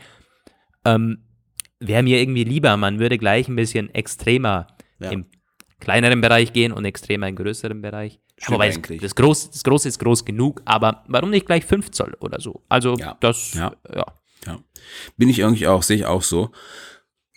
[0.83, 1.19] Ähm,
[1.81, 4.67] Wäre mir irgendwie lieber, man würde gleich ein bisschen extremer
[4.99, 5.11] ja.
[5.11, 5.25] im
[5.79, 8.19] kleineren Bereich gehen und extremer im größeren Bereich.
[8.37, 11.91] Stimmt Wobei das, das, Groß, das Große ist groß genug, aber warum nicht gleich 5
[11.91, 12.63] Zoll oder so?
[12.69, 13.17] Also ja.
[13.19, 13.73] das, ja.
[13.93, 14.05] ja.
[14.45, 14.59] ja.
[15.17, 16.51] Bin ich irgendwie auch, sehe ich auch so.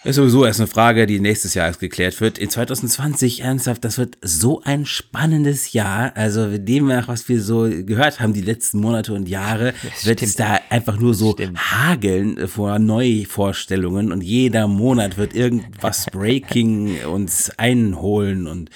[0.04, 2.36] Ist sowieso erst eine Frage, die nächstes Jahr erst geklärt wird.
[2.36, 6.16] In 2020, ernsthaft, das wird so ein spannendes Jahr.
[6.16, 10.18] Also dem nach, was wir so gehört haben die letzten Monate und Jahre, das wird
[10.18, 10.22] stimmt.
[10.30, 11.56] es da einfach nur so stimmt.
[11.70, 18.70] hageln vor Neuvorstellungen und jeder Monat wird irgendwas Breaking uns einholen und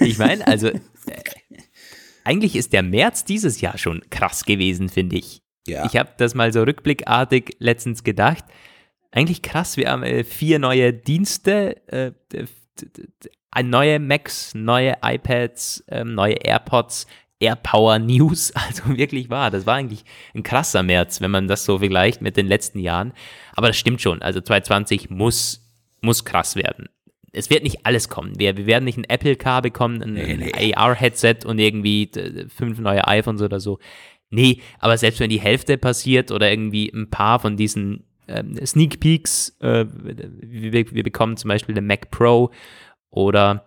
[0.00, 0.70] ich meine, also
[2.22, 5.40] eigentlich ist der März dieses Jahr schon krass gewesen, finde ich.
[5.66, 5.86] Ja.
[5.86, 8.44] Ich habe das mal so rückblickartig letztens gedacht.
[9.10, 12.12] Eigentlich krass, wir haben äh, vier neue Dienste, äh,
[13.62, 17.06] neue Macs, neue iPads, äh, neue AirPods,
[17.40, 18.52] AirPower News.
[18.66, 19.50] Also wirklich wahr.
[19.50, 23.12] Das war eigentlich ein krasser März, wenn man das so vergleicht mit den letzten Jahren.
[23.54, 24.20] Aber das stimmt schon.
[24.22, 25.66] Also 2020 muss,
[26.00, 26.88] muss krass werden
[27.32, 28.38] es wird nicht alles kommen.
[28.38, 30.74] Wir, wir werden nicht ein Apple Car bekommen, ein, nee, nee.
[30.74, 32.10] AR-Headset und irgendwie
[32.48, 33.78] fünf neue iPhones oder so.
[34.30, 39.00] Nee, aber selbst wenn die Hälfte passiert oder irgendwie ein paar von diesen ähm, Sneak
[39.00, 42.50] Peeks, äh, wir, wir, bekommen zum Beispiel den Mac Pro
[43.10, 43.64] oder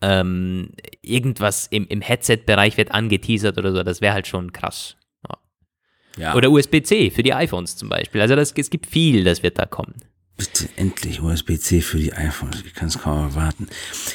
[0.00, 0.70] ähm,
[1.02, 4.98] irgendwas im, im Headset-Bereich wird angeteasert oder so, das wäre halt schon krass.
[6.18, 6.34] Ja.
[6.34, 8.20] Oder USB-C für die iPhones zum Beispiel.
[8.20, 9.94] Also das, es gibt viel, das wird da kommen.
[10.36, 12.62] Bitte endlich USB-C für die iPhones.
[12.64, 13.66] Ich kann es kaum erwarten.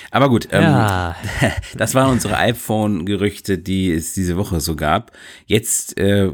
[0.09, 1.15] Aber gut, ähm, ja.
[1.77, 5.11] das waren unsere iPhone-Gerüchte, die es diese Woche so gab.
[5.45, 6.31] Jetzt äh,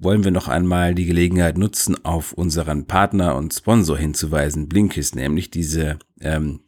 [0.00, 5.50] wollen wir noch einmal die Gelegenheit nutzen, auf unseren Partner und Sponsor hinzuweisen, Blinkist, nämlich
[5.50, 6.60] diese ähm,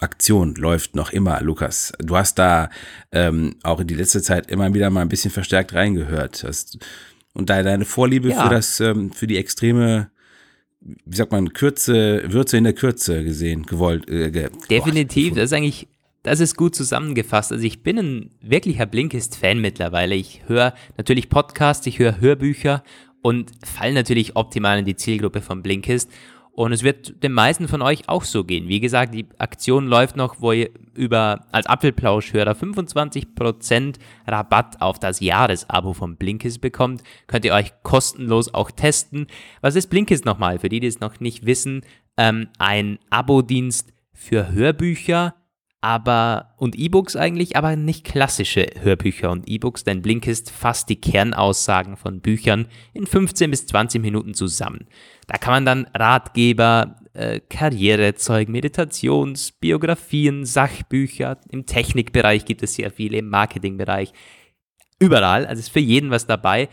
[0.00, 1.92] Aktion läuft noch immer, Lukas.
[1.98, 2.70] Du hast da
[3.10, 6.44] ähm, auch in die letzte Zeit immer wieder mal ein bisschen verstärkt reingehört.
[6.46, 6.78] Hast,
[7.32, 8.44] und da deine Vorliebe ja.
[8.44, 10.10] für das, ähm, für die extreme
[10.80, 14.08] wie sagt man, Kürze, Würze in der Kürze gesehen, gewollt.
[14.08, 15.88] Äh, ge Definitiv, das ist eigentlich,
[16.22, 17.52] das ist gut zusammengefasst.
[17.52, 20.14] Also ich bin ein wirklicher Blinkist-Fan mittlerweile.
[20.14, 22.82] Ich höre natürlich Podcasts, ich höre Hörbücher
[23.22, 26.10] und fall natürlich optimal in die Zielgruppe von Blinkist.
[26.58, 28.66] Und es wird den meisten von euch auch so gehen.
[28.66, 33.94] Wie gesagt, die Aktion läuft noch, wo ihr über als Apfelplauschhörer 25%
[34.26, 37.04] Rabatt auf das Jahresabo von Blinkist bekommt.
[37.28, 39.28] Könnt ihr euch kostenlos auch testen.
[39.60, 40.58] Was ist Blinkist nochmal?
[40.58, 41.82] Für die, die es noch nicht wissen,
[42.16, 45.36] ähm, ein Abo-Dienst für Hörbücher,
[45.80, 51.96] aber und E-Books eigentlich, aber nicht klassische Hörbücher und E-Books, denn Blinkist fasst die Kernaussagen
[51.96, 54.88] von Büchern in 15 bis 20 Minuten zusammen.
[55.28, 62.90] Da kann man dann Ratgeber, äh, Karrierezeug, Meditations, Biografien, Sachbücher, im Technikbereich gibt es sehr
[62.90, 64.12] viele, im Marketingbereich,
[64.98, 66.68] überall, also ist für jeden was dabei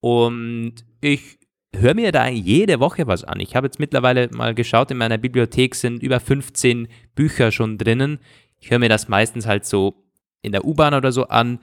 [0.00, 1.38] und ich
[1.74, 3.40] höre mir da jede Woche was an.
[3.40, 8.18] Ich habe jetzt mittlerweile mal geschaut, in meiner Bibliothek sind über 15 Bücher schon drinnen.
[8.58, 10.04] Ich höre mir das meistens halt so
[10.42, 11.60] in der U-Bahn oder so an,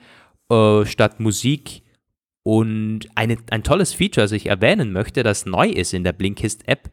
[0.50, 1.82] äh, statt Musik.
[2.42, 6.90] Und eine, ein tolles Feature, das ich erwähnen möchte, das neu ist in der Blinkist-App,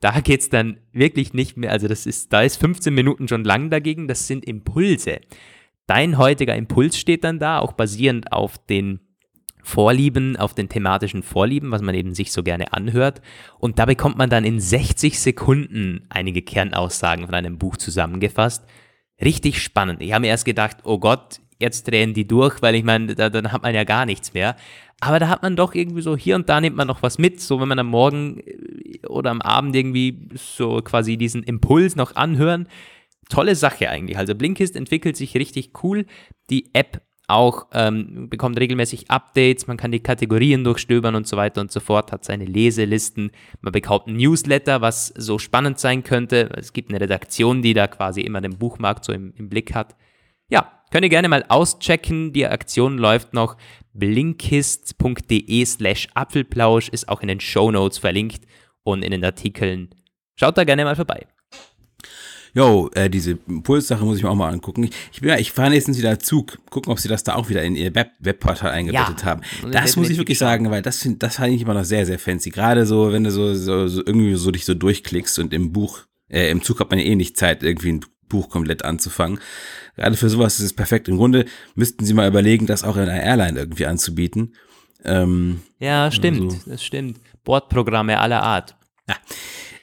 [0.00, 3.44] da geht es dann wirklich nicht mehr, also das ist, da ist 15 Minuten schon
[3.44, 5.20] lang dagegen, das sind Impulse.
[5.86, 9.00] Dein heutiger Impuls steht dann da, auch basierend auf den
[9.62, 13.20] Vorlieben, auf den thematischen Vorlieben, was man eben sich so gerne anhört.
[13.58, 18.64] Und da bekommt man dann in 60 Sekunden einige Kernaussagen von einem Buch zusammengefasst
[19.22, 20.02] richtig spannend.
[20.02, 23.28] Ich habe mir erst gedacht, oh Gott, jetzt drehen die durch, weil ich meine, da,
[23.30, 24.56] dann hat man ja gar nichts mehr.
[25.00, 27.40] Aber da hat man doch irgendwie so, hier und da nimmt man noch was mit,
[27.40, 32.16] so wenn man am Morgen äh, oder am Abend irgendwie so quasi diesen Impuls noch
[32.16, 32.68] anhören.
[33.28, 34.18] Tolle Sache eigentlich.
[34.18, 36.04] Also Blinkist entwickelt sich richtig cool.
[36.50, 41.60] Die App auch ähm, bekommt regelmäßig Updates, man kann die Kategorien durchstöbern und so weiter
[41.60, 46.50] und so fort, hat seine Leselisten, man bekommt ein Newsletter, was so spannend sein könnte.
[46.56, 49.96] Es gibt eine Redaktion, die da quasi immer den Buchmarkt so im, im Blick hat.
[50.48, 52.32] Ja, könnt ihr gerne mal auschecken.
[52.32, 53.56] Die Aktion läuft noch.
[53.92, 58.44] blinkist.de slash Apfelplausch ist auch in den Show Notes verlinkt
[58.82, 59.90] und in den Artikeln.
[60.36, 61.26] Schaut da gerne mal vorbei.
[62.54, 64.84] Jo, äh, diese Impulssache muss ich mir auch mal angucken.
[64.84, 67.62] Ich, ich, bin, ich fahre nächstens wieder Zug, gucken, ob sie das da auch wieder
[67.62, 69.42] in ihr Web Webportal eingebettet ja, haben.
[69.70, 72.50] Das muss ich wirklich sagen, weil das, das fand ich immer noch sehr, sehr fancy.
[72.50, 76.00] Gerade so, wenn du so, so, so irgendwie so dich so durchklickst und im Buch,
[76.28, 79.38] äh, im Zug hat man ja eh nicht Zeit, irgendwie ein Buch komplett anzufangen.
[79.96, 81.08] Gerade für sowas ist es perfekt.
[81.08, 84.54] Im Grunde müssten sie mal überlegen, das auch in einer Airline irgendwie anzubieten.
[85.04, 86.70] Ähm, ja, stimmt, so.
[86.70, 87.18] das stimmt.
[87.44, 88.76] Bordprogramme aller Art.
[89.08, 89.16] Ja.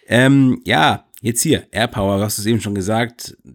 [0.08, 3.38] Ähm, ja, Jetzt hier, AirPower, du hast es eben schon gesagt.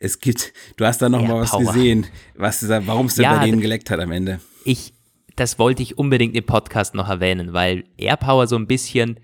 [0.00, 3.46] Es gibt, du hast da noch mal was gesehen, was, warum es denn ja, bei
[3.46, 4.38] denen geleckt hat am Ende.
[4.66, 4.92] Ich,
[5.34, 9.18] das wollte ich unbedingt im Podcast noch erwähnen, weil AirPower so ein bisschen,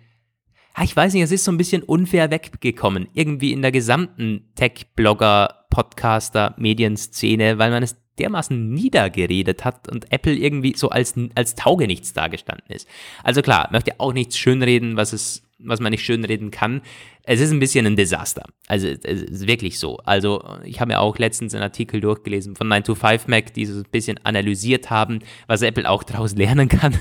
[0.83, 3.09] ich weiß nicht, es ist so ein bisschen unfair weggekommen.
[3.13, 10.35] Irgendwie in der gesamten Tech-Blogger, Podcaster, Medienszene, weil man es dermaßen niedergeredet hat und Apple
[10.35, 12.89] irgendwie so als, als Taugenichts dargestanden ist.
[13.23, 16.83] Also klar, möchte auch nichts schönreden, was es was man nicht schönreden kann.
[17.25, 18.45] Es ist ein bisschen ein Desaster.
[18.67, 19.99] Also es ist wirklich so.
[19.99, 24.19] Also ich habe mir auch letztens einen Artikel durchgelesen von 9to5Mac, die so ein bisschen
[24.25, 26.99] analysiert haben, was Apple auch daraus lernen kann.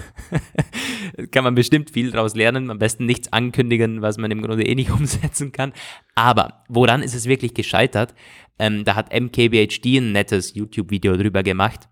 [1.32, 2.70] kann man bestimmt viel daraus lernen.
[2.70, 5.74] Am besten nichts ankündigen, was man im Grunde eh nicht umsetzen kann.
[6.16, 8.14] Aber woran ist es wirklich gescheitert?
[8.58, 11.88] Ähm, da hat MKBHD ein nettes YouTube-Video drüber gemacht.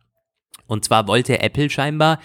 [0.67, 2.19] Und zwar wollte Apple scheinbar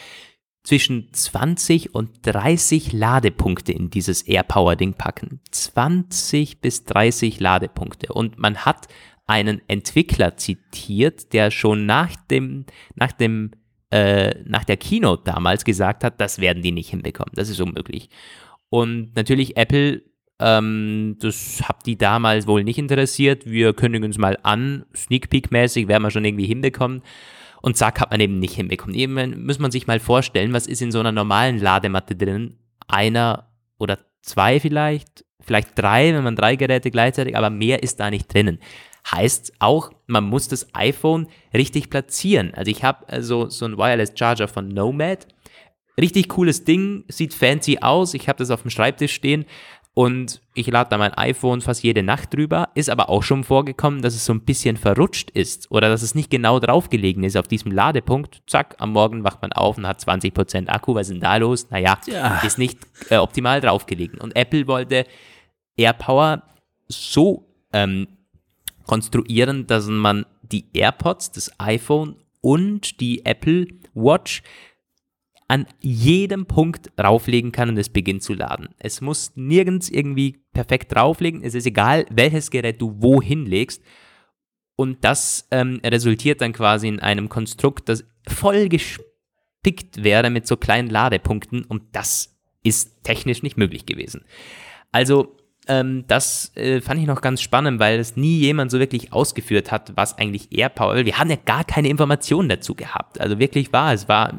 [0.63, 5.41] zwischen 20 und 30 Ladepunkte in dieses AirPower-Ding packen.
[5.51, 8.13] 20 bis 30 Ladepunkte.
[8.13, 8.87] Und man hat
[9.27, 13.53] einen Entwickler zitiert, der schon nach dem, nach dem,
[13.91, 17.33] äh, nach der Keynote damals gesagt hat, das werden die nicht hinbekommen.
[17.35, 18.09] Das ist unmöglich.
[18.69, 20.03] Und natürlich Apple,
[20.39, 23.47] ähm, das hat die damals wohl nicht interessiert.
[23.47, 27.03] Wir kündigen uns mal an, Sneak Peek mäßig werden wir schon irgendwie hinbekommen.
[27.63, 28.97] Und zack, hat man eben nicht hinbekommen.
[28.97, 32.59] Eben muss man sich mal vorstellen, was ist in so einer normalen Ladematte drin?
[32.89, 33.49] Einer
[33.79, 38.33] oder zwei vielleicht, vielleicht drei, wenn man drei Geräte gleichzeitig, aber mehr ist da nicht
[38.33, 38.59] drinnen.
[39.11, 42.53] Heißt auch, man muss das iPhone richtig platzieren.
[42.55, 45.27] Also ich habe also so einen Wireless Charger von Nomad.
[46.01, 48.15] Richtig cooles Ding, sieht fancy aus.
[48.15, 49.45] Ich habe das auf dem Schreibtisch stehen,
[49.95, 52.71] und ich lade da mein iPhone fast jede Nacht drüber.
[52.75, 56.15] Ist aber auch schon vorgekommen, dass es so ein bisschen verrutscht ist oder dass es
[56.15, 58.43] nicht genau draufgelegen ist auf diesem Ladepunkt.
[58.47, 60.95] Zack, am Morgen wacht man auf und hat 20% Akku.
[60.95, 61.69] Was ist denn da los?
[61.71, 62.39] Naja, ja.
[62.39, 62.79] ist nicht
[63.11, 64.19] äh, optimal draufgelegen.
[64.19, 65.05] Und Apple wollte
[65.77, 66.43] AirPower
[66.89, 68.09] so ähm,
[68.87, 74.43] konstruieren, dass man die AirPods, das iPhone und die Apple Watch
[75.53, 78.71] an jedem Punkt rauflegen kann und es beginnt zu laden.
[78.79, 81.45] Es muss nirgends irgendwie perfekt drauflegen.
[81.45, 83.83] Es ist egal, welches Gerät du wohin legst.
[84.77, 90.57] Und das ähm, resultiert dann quasi in einem Konstrukt, das voll gespickt wäre mit so
[90.57, 91.65] kleinen Ladepunkten.
[91.67, 94.25] Und das ist technisch nicht möglich gewesen.
[94.91, 95.37] Also
[95.69, 99.71] ähm, das äh, fand ich noch ganz spannend, weil es nie jemand so wirklich ausgeführt
[99.71, 101.05] hat, was eigentlich AirPower will.
[101.05, 103.21] Wir haben ja gar keine Informationen dazu gehabt.
[103.21, 104.33] Also wirklich war es war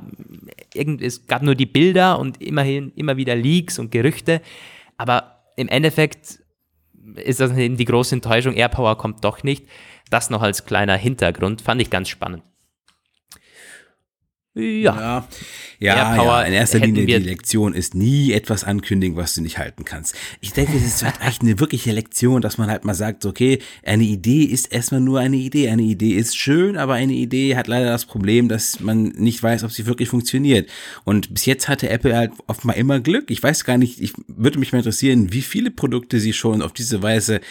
[0.76, 4.42] irgend, es gab nur die Bilder und immerhin immer wieder Leaks und Gerüchte,
[4.98, 6.40] aber im Endeffekt
[7.16, 8.54] ist das eben die große Enttäuschung.
[8.54, 9.68] AirPower kommt doch nicht.
[10.10, 12.44] Das noch als kleiner Hintergrund fand ich ganz spannend.
[14.56, 15.28] Ja.
[15.80, 19.84] Ja, ja, in erster Linie die Lektion ist nie etwas ankündigen, was du nicht halten
[19.84, 20.16] kannst.
[20.42, 23.60] Ich denke, es ist halt echt eine wirkliche Lektion, dass man halt mal sagt, okay,
[23.84, 25.70] eine Idee ist erstmal nur eine Idee.
[25.70, 29.64] Eine Idee ist schön, aber eine Idee hat leider das Problem, dass man nicht weiß,
[29.64, 30.70] ob sie wirklich funktioniert.
[31.04, 33.32] Und bis jetzt hatte Apple halt oft mal immer Glück.
[33.32, 36.74] Ich weiß gar nicht, ich würde mich mal interessieren, wie viele Produkte sie schon auf
[36.74, 37.42] diese Weise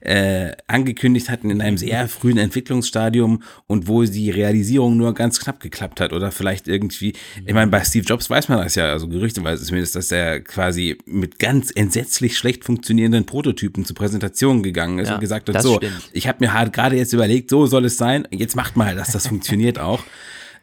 [0.00, 5.60] äh, angekündigt hatten in einem sehr frühen Entwicklungsstadium und wo die Realisierung nur ganz knapp
[5.60, 8.90] geklappt hat oder vielleicht vielleicht irgendwie, ich meine, bei Steve Jobs weiß man das ja,
[8.90, 14.98] also gerüchteweise zumindest, dass er quasi mit ganz entsetzlich schlecht funktionierenden Prototypen zur Präsentation gegangen
[14.98, 16.10] ist ja, und gesagt hat, so, stimmt.
[16.12, 19.12] ich habe mir halt gerade jetzt überlegt, so soll es sein, jetzt macht mal, dass
[19.12, 20.02] das funktioniert auch.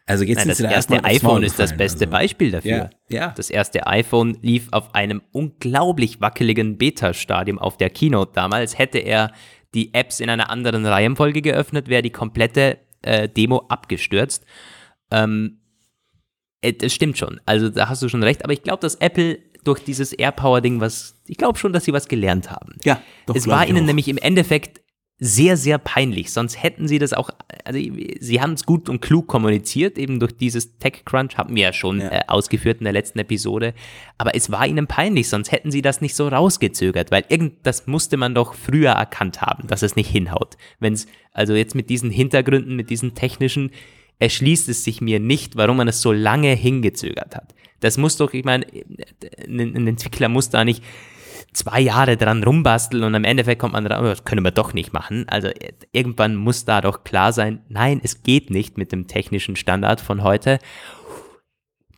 [0.05, 2.11] Also jetzt Nein, das da erste iPhone ist das beste also.
[2.11, 2.71] Beispiel dafür.
[2.71, 3.33] Ja, ja.
[3.37, 8.75] Das erste iPhone lief auf einem unglaublich wackeligen Beta-Stadium auf der Keynote damals.
[8.79, 9.31] Hätte er
[9.75, 14.45] die Apps in einer anderen Reihenfolge geöffnet, wäre die komplette äh, Demo abgestürzt.
[15.11, 15.58] Ähm, äh,
[16.61, 17.39] das stimmt schon.
[17.45, 18.43] Also da hast du schon recht.
[18.43, 22.07] Aber ich glaube, dass Apple durch dieses AirPower-Ding was, ich glaube schon, dass sie was
[22.07, 22.75] gelernt haben.
[22.83, 23.87] Ja, doch, Es war ihnen auch.
[23.87, 24.81] nämlich im Endeffekt
[25.21, 26.31] sehr, sehr peinlich.
[26.31, 27.29] Sonst hätten sie das auch,
[27.65, 31.73] also sie haben es gut und klug kommuniziert, eben durch dieses TechCrunch, haben wir ja
[31.73, 32.09] schon ja.
[32.09, 33.73] Äh, ausgeführt in der letzten Episode.
[34.17, 37.85] Aber es war ihnen peinlich, sonst hätten sie das nicht so rausgezögert, weil irgend, das
[37.85, 40.55] musste man doch früher erkannt haben, dass es nicht hinhaut.
[40.79, 43.71] Wenn es, also jetzt mit diesen Hintergründen, mit diesen technischen,
[44.19, 47.55] erschließt es sich mir nicht, warum man es so lange hingezögert hat.
[47.79, 48.65] Das muss doch, ich meine,
[49.47, 50.83] ein Entwickler muss da nicht
[51.53, 54.73] zwei Jahre dran rumbasteln und am Endeffekt kommt man dran, oh, das können wir doch
[54.73, 55.25] nicht machen.
[55.29, 55.49] Also
[55.91, 60.23] irgendwann muss da doch klar sein, nein, es geht nicht mit dem technischen Standard von
[60.23, 60.59] heute.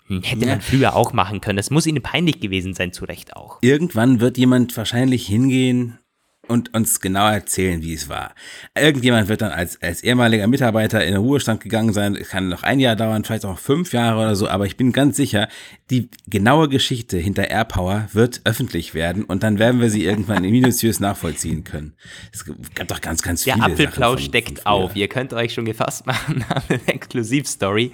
[0.08, 1.58] Hätte man früher auch machen können.
[1.58, 3.60] Es muss ihnen peinlich gewesen sein, zu Recht auch.
[3.62, 5.98] Irgendwann wird jemand wahrscheinlich hingehen
[6.48, 8.34] und uns genau erzählen, wie es war.
[8.76, 12.64] Irgendjemand wird dann als, als ehemaliger Mitarbeiter in den Ruhestand gegangen sein, es kann noch
[12.64, 15.48] ein Jahr dauern, vielleicht auch fünf Jahre oder so, aber ich bin ganz sicher,
[15.90, 21.00] die genaue Geschichte hinter AirPower wird öffentlich werden und dann werden wir sie irgendwann minutiös
[21.00, 21.94] nachvollziehen können.
[22.34, 24.96] Es gab doch ganz, ganz viele Der Apfelplausch steckt auf.
[24.96, 27.92] Ihr könnt euch schon gefasst machen nach einer Exklusivstory.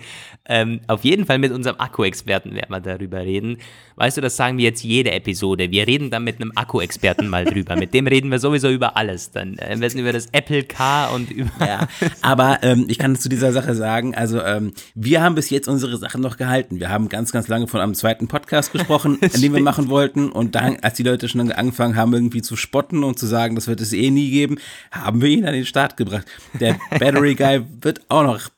[0.48, 3.58] Ähm, auf jeden Fall mit unserem Akku-Experten werden wir darüber reden.
[3.96, 5.72] Weißt du, das sagen wir jetzt jede Episode.
[5.72, 7.76] Wir reden dann mit einem Akku-Experten mal drüber.
[7.76, 9.32] Mit dem reden wir sowieso über alles.
[9.32, 11.50] Dann äh, wir über das Apple Car und über.
[11.60, 11.88] Ja,
[12.22, 15.98] aber ähm, ich kann zu dieser Sache sagen, also ähm, wir haben bis jetzt unsere
[15.98, 16.80] Sachen noch gehalten.
[16.80, 20.32] Wir haben ganz, ganz lange von einem zweiten Podcast gesprochen, den wir machen wollten.
[20.32, 23.68] Und dann, als die Leute schon angefangen haben, irgendwie zu spotten und zu sagen, das
[23.68, 24.58] wird es eh nie geben,
[24.92, 26.26] haben wir ihn an den Start gebracht.
[26.60, 28.50] Der Battery Guy wird auch noch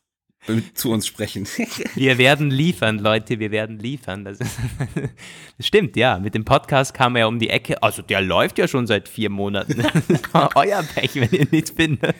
[0.73, 1.47] zu uns sprechen.
[1.95, 4.25] wir werden liefern, Leute, wir werden liefern.
[4.25, 4.57] Das, ist,
[5.57, 6.19] das, stimmt, ja.
[6.19, 7.81] Mit dem Podcast kam er um die Ecke.
[7.83, 9.83] Also der läuft ja schon seit vier Monaten.
[10.55, 12.15] Euer Pech, wenn ihr nichts findet.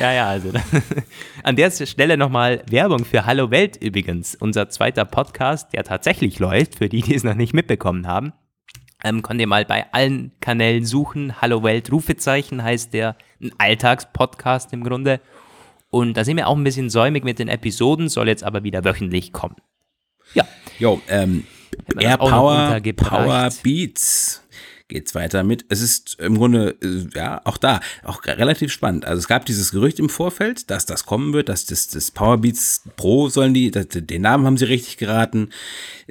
[0.00, 0.52] ja, ja, also
[1.42, 4.34] an der Stelle nochmal Werbung für Hallo Welt übrigens.
[4.34, 8.32] Unser zweiter Podcast, der tatsächlich läuft, für die, die es noch nicht mitbekommen haben.
[9.02, 11.40] Ähm, könnt ihr mal bei allen Kanälen suchen.
[11.40, 13.16] Hallo Welt, Rufezeichen heißt der.
[13.40, 15.20] Ein Alltagspodcast im Grunde.
[15.90, 18.84] Und da sind wir auch ein bisschen säumig mit den Episoden, soll jetzt aber wieder
[18.84, 19.56] wöchentlich kommen.
[20.34, 20.46] Ja.
[20.78, 21.44] Jo, ähm,
[21.98, 24.42] Air Power, Power Beats
[24.90, 25.64] geht's weiter mit.
[25.70, 29.06] Es ist im Grunde, äh, ja, auch da, auch relativ spannend.
[29.06, 32.82] Also es gab dieses Gerücht im Vorfeld, dass das kommen wird, dass das, das Powerbeats
[32.96, 35.50] Pro sollen die, das, den Namen haben sie richtig geraten.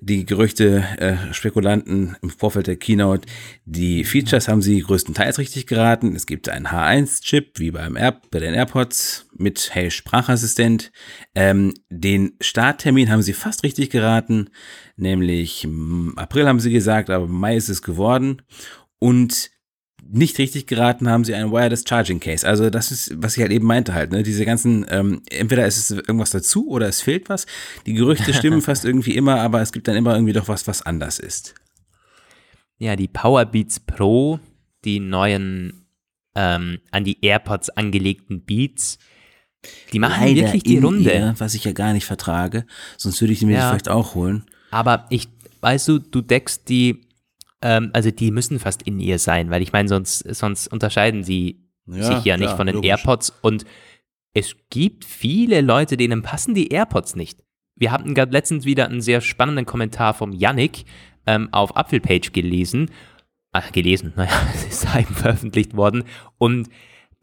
[0.02, 3.28] Die Gerüchte, äh, Spekulanten im Vorfeld der Keynote,
[3.65, 6.15] die Features haben sie größtenteils richtig geraten.
[6.15, 10.91] Es gibt einen H1-Chip, wie beim Air, bei den AirPods mit Hey Sprachassistent.
[11.36, 14.49] Ähm, den Starttermin haben sie fast richtig geraten,
[14.95, 15.67] nämlich
[16.15, 18.41] April haben sie gesagt, aber Mai ist es geworden.
[19.00, 19.52] Und
[20.12, 22.48] nicht richtig geraten haben sie ein Wireless Charging Case.
[22.48, 24.23] Also das ist, was ich halt eben meinte halt, ne?
[24.23, 27.46] Diese ganzen, ähm, entweder ist es irgendwas dazu oder es fehlt was.
[27.85, 30.81] Die Gerüchte stimmen fast irgendwie immer, aber es gibt dann immer irgendwie doch was, was
[30.81, 31.54] anders ist.
[32.77, 34.40] Ja, die Powerbeats Pro,
[34.85, 35.85] die neuen
[36.35, 38.98] ähm, an die AirPods angelegten Beats,
[39.93, 41.12] Die machen leider wirklich die Runde.
[41.12, 42.65] Ihr, was ich ja gar nicht vertrage.
[42.97, 43.69] Sonst würde ich die mir Ja.
[43.69, 44.45] vielleicht auch holen.
[44.71, 45.27] Aber ich,
[45.62, 47.01] weißt du, du deckst die,
[47.62, 51.65] ähm, also die müssen fast in ihr sein, weil ich meine, sonst, sonst unterscheiden sie
[51.87, 52.89] Ja, sich ja nicht klar, von den logisch.
[52.89, 53.65] AirPods und
[54.33, 57.39] es gibt viele Leute, denen passen die AirPods nicht.
[57.75, 60.85] Wir hatten gerade letztens wieder einen sehr spannenden Kommentar vom Yannick
[61.25, 62.91] ähm, auf Apfelpage gelesen.
[63.51, 66.03] Ach, gelesen, naja, es ist eben veröffentlicht worden.
[66.37, 66.69] Und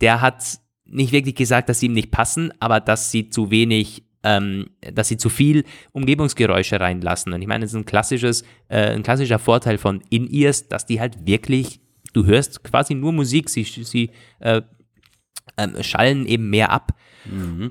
[0.01, 4.05] der hat nicht wirklich gesagt, dass sie ihm nicht passen, aber dass sie zu wenig,
[4.23, 7.33] ähm, dass sie zu viel Umgebungsgeräusche reinlassen.
[7.33, 11.01] Und ich meine, das ist ein klassisches, äh, ein klassischer Vorteil von In-Ears, dass die
[11.01, 11.81] halt wirklich,
[12.13, 14.11] du hörst quasi nur Musik, sie, sie
[14.41, 14.63] äh,
[15.57, 16.93] ähm, schallen eben mehr ab.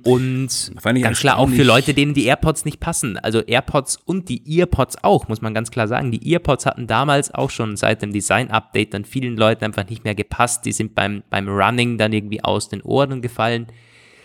[0.03, 3.17] Und Fand ich ganz klar auch für Leute, denen die AirPods nicht passen.
[3.17, 6.11] Also AirPods und die EarPods auch, muss man ganz klar sagen.
[6.11, 10.15] Die EarPods hatten damals auch schon seit dem Design-Update dann vielen Leuten einfach nicht mehr
[10.15, 10.65] gepasst.
[10.65, 13.67] Die sind beim, beim Running dann irgendwie aus den Ohren gefallen.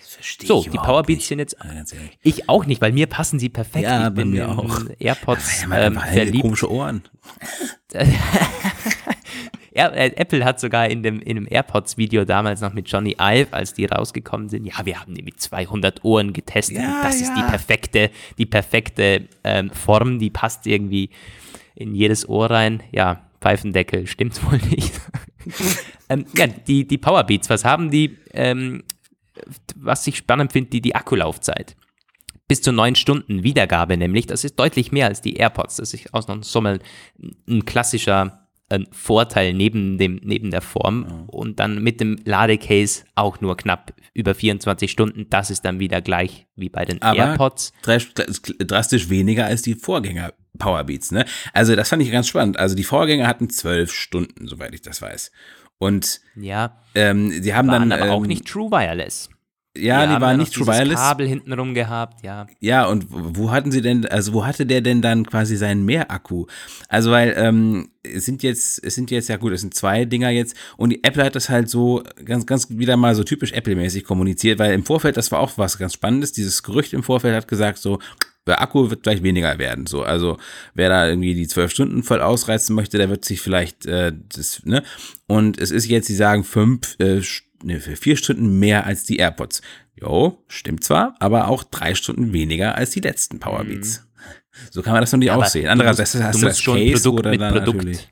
[0.01, 1.57] Verstehe So, die Powerbeats sind jetzt.
[2.23, 3.85] Ich auch nicht, weil mir passen sie perfekt.
[3.85, 4.81] Ja, ich bei bin mir auch.
[4.99, 6.43] AirPods Ja, man ähm, verliebt.
[6.43, 7.03] komische Ohren.
[9.81, 13.51] Ja, äh, Apple hat sogar in dem, in dem AirPods-Video damals noch mit Johnny Ive,
[13.53, 16.77] als die rausgekommen sind, ja, wir haben die mit 200 Ohren getestet.
[16.77, 17.49] Ja, das ist die ja.
[17.49, 21.09] perfekte, die perfekte ähm, Form, die passt irgendwie
[21.75, 22.83] in jedes Ohr rein.
[22.93, 25.01] Ja, Pfeifendeckel, stimmt's wohl nicht.
[26.11, 28.83] ähm, ja, die, die Powerbeats, was haben die, ähm,
[29.77, 31.75] was ich spannend finde, die, die Akkulaufzeit.
[32.49, 35.77] Bis zu neun Stunden Wiedergabe nämlich, das ist deutlich mehr als die AirPods.
[35.77, 36.81] Das ist ausnahmsweise
[37.49, 38.41] ein klassischer
[38.71, 43.93] ein Vorteil neben, dem, neben der Form und dann mit dem Ladecase auch nur knapp
[44.15, 45.27] über 24 Stunden.
[45.29, 47.73] Das ist dann wieder gleich wie bei den Aber AirPods.
[47.83, 48.09] dras-
[48.59, 51.25] drastisch weniger als die Vorgänger Powerbeats, ne?
[51.53, 52.59] Also das fand ich ganz spannend.
[52.59, 55.31] Also die Vorgänger hatten zwölf Stunden, soweit ich das weiß.
[55.79, 59.31] Und Ja, ähm, sie haben dann aber auch ähm, nicht True Wireless.
[59.77, 60.97] Ja, die haben waren nicht True Wireless.
[60.97, 62.49] Kabel hintenrum gehabt, ja.
[62.59, 66.47] Ja, und wo hatten sie denn, also wo hatte der denn dann quasi seinen Mehrakku?
[66.89, 70.31] Also weil ähm, es sind jetzt, es sind jetzt ja gut, es sind zwei Dinger
[70.31, 74.03] jetzt und die Apple hat das halt so ganz, ganz wieder mal so typisch Apple-mäßig
[74.03, 77.47] kommuniziert, weil im Vorfeld, das war auch was ganz Spannendes, dieses Gerücht im Vorfeld hat
[77.47, 78.01] gesagt so,
[78.47, 79.87] der Akku wird gleich weniger werden.
[79.87, 80.37] So, also
[80.75, 84.63] wer da irgendwie die zwölf Stunden voll ausreizen möchte, der wird sich vielleicht äh, das,
[84.65, 84.83] ne?
[85.29, 87.23] Und es ist jetzt, sie sagen fünf, äh,
[87.63, 89.63] ne, für vier Stunden mehr als die AirPods.
[90.01, 94.07] Jo, stimmt zwar, aber auch drei Stunden weniger als die letzten Powerbeats.
[94.71, 95.69] So kann man das noch nicht Aber aussehen.
[95.69, 98.09] Andererseits musst- hast du das schon Case Produkt oder mit Produkt.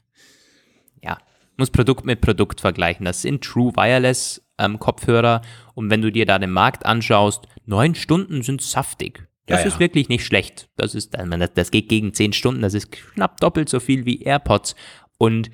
[1.02, 1.18] Ja,
[1.56, 3.04] muss Produkt mit Produkt vergleichen.
[3.04, 5.42] Das sind True Wireless ähm, Kopfhörer
[5.74, 9.26] und wenn du dir da den Markt anschaust, neun Stunden sind saftig.
[9.46, 9.80] Das Ja, ist ja.
[9.80, 10.68] wirklich nicht schlecht.
[10.76, 11.16] Das ist,
[11.54, 12.60] das geht gegen zehn Stunden.
[12.62, 14.74] Das ist knapp doppelt so viel wie AirPods.
[15.16, 15.50] Und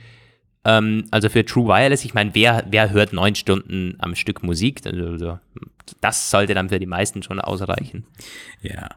[0.65, 4.81] ähm, also für True Wireless, ich meine, wer, wer hört neun Stunden am Stück Musik?
[4.87, 5.39] Also, so,
[6.01, 8.07] das sollte dann für die meisten schon ausreichen.
[8.63, 8.89] Ja.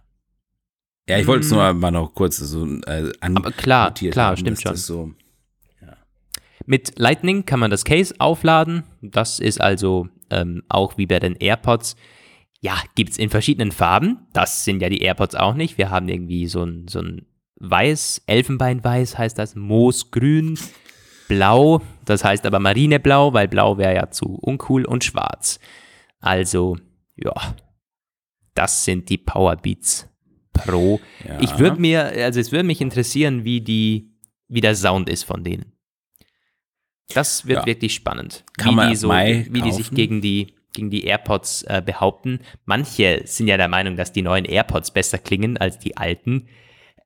[1.09, 3.38] Ja, ich wollte es nur mal noch kurz so äh, an.
[3.38, 5.13] Aber klar, klar, haben, stimmt das So,
[6.65, 8.84] Mit Lightning kann man das Case aufladen.
[9.01, 11.95] Das ist also ähm, auch wie bei den AirPods.
[12.59, 14.28] Ja, gibt es in verschiedenen Farben.
[14.34, 15.78] Das sind ja die AirPods auch nicht.
[15.78, 17.26] Wir haben irgendwie so ein, so ein
[17.59, 20.59] Weiß, Elfenbeinweiß heißt das, Moosgrün,
[21.28, 25.59] Blau, das heißt aber Marineblau, weil Blau wäre ja zu uncool und Schwarz.
[26.19, 26.78] Also,
[27.15, 27.34] ja,
[28.53, 30.09] das sind die Powerbeats
[30.53, 30.99] Pro.
[31.28, 31.39] ja.
[31.39, 34.11] Ich würde mir, also es würde mich interessieren, wie die,
[34.47, 35.73] wie der Sound ist von denen.
[37.13, 37.65] Das wird Ja.
[37.65, 38.43] wirklich spannend.
[38.57, 42.39] Kann wie man die so, wie die sich gegen die, gegen die AirPods äh, behaupten.
[42.65, 46.47] Manche sind ja der Meinung, dass die neuen AirPods besser klingen als die alten.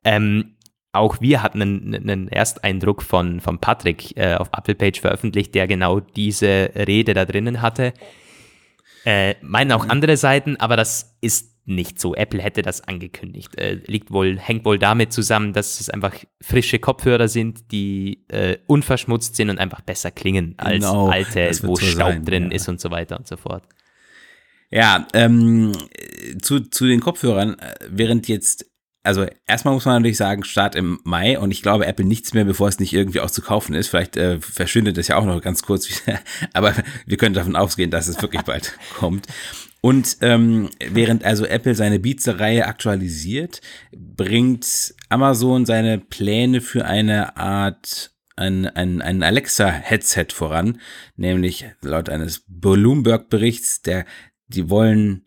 [0.03, 0.55] Ähm,
[0.93, 5.67] auch wir hatten einen, einen Ersteindruck von, von Patrick äh, auf Apple Page veröffentlicht, der
[5.67, 7.93] genau diese Rede da drinnen hatte.
[9.05, 12.15] Äh, meinen auch andere Seiten, aber das ist nicht so.
[12.15, 13.57] Apple hätte das angekündigt.
[13.57, 18.57] Äh, liegt wohl, hängt wohl damit zusammen, dass es einfach frische Kopfhörer sind, die äh,
[18.67, 22.55] unverschmutzt sind und einfach besser klingen als Genau, alte, wo so Staub sein, drin ja.
[22.55, 23.63] ist und so weiter und so fort.
[24.69, 25.73] Ja, ähm,
[26.41, 28.70] zu, zu den Kopfhörern, äh, während jetzt,
[29.03, 32.45] also erstmal muss man natürlich sagen, Start im Mai und ich glaube Apple nichts mehr,
[32.45, 33.87] bevor es nicht irgendwie auch zu kaufen ist.
[33.87, 36.19] Vielleicht äh, verschwindet es ja auch noch ganz kurz wieder,
[36.53, 36.75] aber
[37.05, 39.27] wir können davon ausgehen, dass es wirklich bald kommt.
[39.81, 48.11] Und ähm, während also Apple seine Beats-Reihe aktualisiert, bringt Amazon seine Pläne für eine Art
[48.35, 50.79] ein, ein, ein Alexa-Headset voran,
[51.15, 54.05] nämlich laut eines Bloomberg-Berichts, der
[54.47, 55.23] die wollen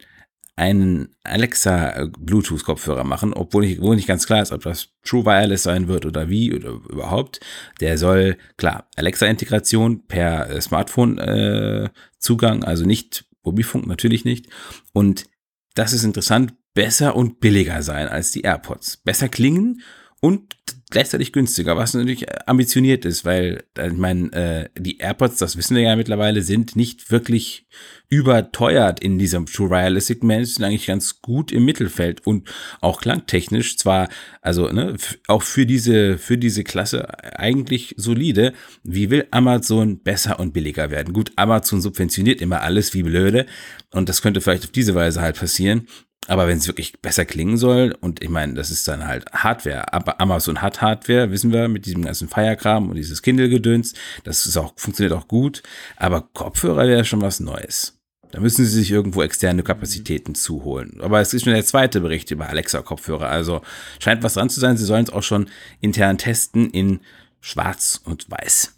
[0.56, 5.24] einen Alexa äh, Bluetooth-Kopfhörer machen, obwohl nicht, wo nicht ganz klar ist, ob das True
[5.24, 7.40] Wireless sein wird oder wie oder überhaupt.
[7.80, 14.46] Der soll, klar, Alexa-Integration per äh, Smartphone-Zugang, also nicht Mobilfunk, natürlich nicht.
[14.92, 15.26] Und
[15.74, 18.98] das ist interessant, besser und billiger sein als die AirPods.
[18.98, 19.82] Besser klingen
[20.20, 20.56] und
[20.90, 25.82] gleichzeitig günstiger, was natürlich ambitioniert ist, weil ich meine, äh, die AirPods, das wissen wir
[25.82, 27.66] ja mittlerweile, sind nicht wirklich
[28.08, 32.48] überteuert in diesem True Wireless Segment, sind eigentlich ganz gut im Mittelfeld und
[32.80, 34.08] auch klangtechnisch zwar,
[34.40, 34.96] also ne,
[35.26, 38.52] auch für diese für diese Klasse eigentlich solide.
[38.82, 41.12] Wie will Amazon besser und billiger werden?
[41.12, 43.46] Gut, Amazon subventioniert immer alles wie blöde
[43.90, 45.86] und das könnte vielleicht auf diese Weise halt passieren.
[46.26, 49.92] Aber wenn es wirklich besser klingen soll, und ich meine, das ist dann halt Hardware,
[49.92, 53.94] aber Amazon hat Hardware, wissen wir, mit diesem ganzen Feierkram und dieses Kindle-Gedöns,
[54.24, 55.62] das ist auch, funktioniert auch gut,
[55.96, 57.98] aber Kopfhörer wäre schon was Neues.
[58.32, 61.00] Da müssen sie sich irgendwo externe Kapazitäten zuholen.
[61.00, 63.60] Aber es ist schon der zweite Bericht über Alexa-Kopfhörer, also
[64.00, 65.48] scheint was dran zu sein, sie sollen es auch schon
[65.80, 67.00] intern testen in
[67.40, 68.74] schwarz und weiß.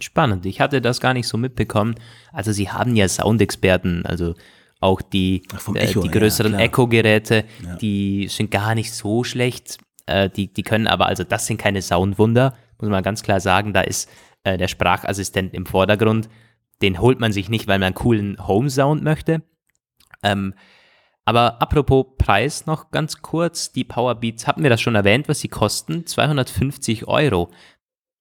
[0.00, 1.94] Spannend, ich hatte das gar nicht so mitbekommen.
[2.32, 4.34] Also sie haben ja Soundexperten, also
[4.84, 5.42] auch die,
[5.74, 7.76] äh, Echo, die größeren ja, Echo-Geräte, ja.
[7.76, 9.78] die sind gar nicht so schlecht.
[10.04, 13.72] Äh, die, die können aber, also das sind keine Soundwunder, muss man ganz klar sagen.
[13.72, 14.10] Da ist
[14.44, 16.28] äh, der Sprachassistent im Vordergrund.
[16.82, 19.42] Den holt man sich nicht, weil man einen coolen Home-Sound möchte.
[20.22, 20.52] Ähm,
[21.24, 23.72] aber apropos Preis noch ganz kurz.
[23.72, 26.04] Die Powerbeats, hatten wir das schon erwähnt, was sie kosten?
[26.04, 27.50] 250 Euro.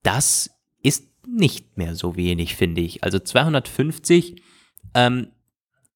[0.01, 0.49] Das
[0.81, 3.03] ist nicht mehr so wenig, finde ich.
[3.03, 4.41] Also 250,
[4.93, 5.27] ähm,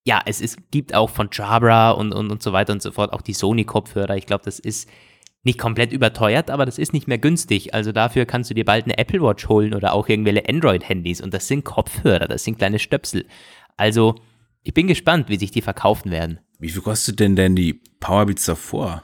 [0.07, 3.11] ja, es ist, gibt auch von Jabra und, und, und so weiter und so fort
[3.11, 4.15] auch die Sony-Kopfhörer.
[4.15, 4.89] Ich glaube, das ist
[5.43, 7.73] nicht komplett überteuert, aber das ist nicht mehr günstig.
[7.73, 11.33] Also dafür kannst du dir bald eine Apple Watch holen oder auch irgendwelche Android-Handys und
[11.33, 13.25] das sind Kopfhörer, das sind kleine Stöpsel.
[13.75, 14.15] Also
[14.63, 16.39] ich bin gespannt, wie sich die verkaufen werden.
[16.57, 19.03] Wie viel kostet denn denn die Powerbeats davor?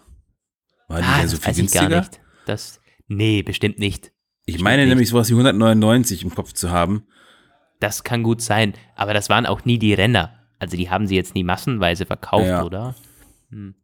[0.88, 1.90] War die ah, ja so viel günstiger?
[1.90, 2.22] Gar nicht.
[2.46, 2.80] Das,
[3.10, 4.14] nee, bestimmt nicht.
[4.46, 4.90] Ich bestimmt meine nicht.
[4.90, 7.08] nämlich sowas wie 199 im Kopf zu haben.
[7.82, 10.43] Das kann gut sein, aber das waren auch nie die Renner.
[10.64, 12.64] Also die haben sie jetzt nie massenweise verkauft, ja.
[12.64, 12.96] oder?
[13.50, 13.76] Hm.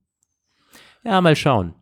[1.03, 1.73] Ja, mal schauen.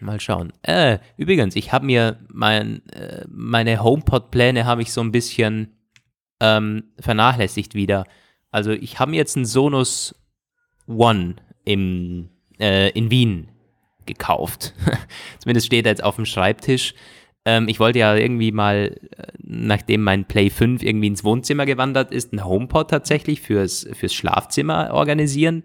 [0.00, 0.52] Mal schauen.
[0.62, 5.76] Äh, übrigens, ich habe mir mein, äh, meine HomePod-Pläne habe ich so ein bisschen
[6.38, 8.04] ähm, vernachlässigt wieder.
[8.52, 10.14] Also ich habe mir jetzt einen Sonos
[10.86, 12.28] One im,
[12.60, 13.48] äh, in Wien
[14.06, 14.72] gekauft.
[15.40, 16.94] Zumindest steht er jetzt auf dem Schreibtisch.
[17.44, 22.12] Ähm, ich wollte ja irgendwie mal, äh, nachdem mein Play 5 irgendwie ins Wohnzimmer gewandert
[22.12, 25.64] ist, ein HomePod tatsächlich fürs, fürs Schlafzimmer organisieren,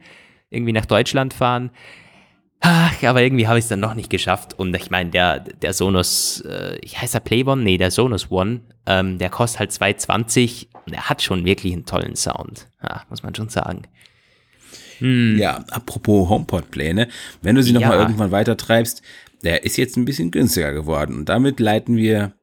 [0.50, 1.72] irgendwie nach Deutschland fahren.
[2.60, 4.58] Ach, aber irgendwie habe ich es dann noch nicht geschafft.
[4.58, 7.64] Und ich meine, der, der Sonos, äh, ich heiße der Play One?
[7.64, 11.86] Nee, der Sonos One, ähm, der kostet halt 2,20 und er hat schon wirklich einen
[11.86, 12.68] tollen Sound.
[12.82, 13.84] Ja, muss man schon sagen.
[14.98, 15.38] Hm.
[15.38, 17.08] Ja, apropos HomePod-Pläne,
[17.42, 17.80] wenn du sie ja.
[17.80, 19.04] nochmal irgendwann weiter treibst,
[19.44, 21.16] der ist jetzt ein bisschen günstiger geworden.
[21.16, 22.34] Und damit leiten wir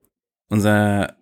[0.49, 1.16] unser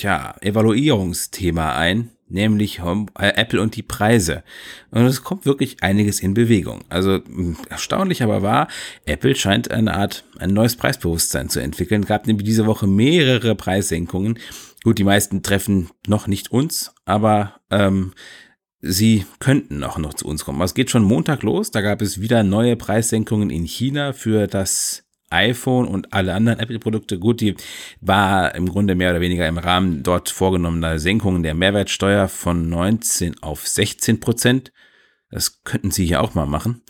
[0.00, 4.42] tja, Evaluierungsthema ein, nämlich äh, Apple und die Preise.
[4.90, 6.82] Und es kommt wirklich einiges in Bewegung.
[6.88, 7.20] Also
[7.68, 8.68] erstaunlich aber wahr,
[9.04, 12.04] Apple scheint eine Art, ein neues Preisbewusstsein zu entwickeln.
[12.04, 14.38] Gab nämlich diese Woche mehrere Preissenkungen.
[14.82, 18.14] Gut, die meisten treffen noch nicht uns, aber ähm,
[18.80, 20.62] sie könnten auch noch zu uns kommen.
[20.62, 21.70] Es geht schon Montag los.
[21.70, 27.18] Da gab es wieder neue Preissenkungen in China für das iPhone und alle anderen Apple-Produkte.
[27.18, 27.54] Gut, die
[28.00, 33.42] war im Grunde mehr oder weniger im Rahmen dort vorgenommener Senkungen der Mehrwertsteuer von 19
[33.42, 34.72] auf 16 Prozent.
[35.30, 36.82] Das könnten Sie hier auch mal machen.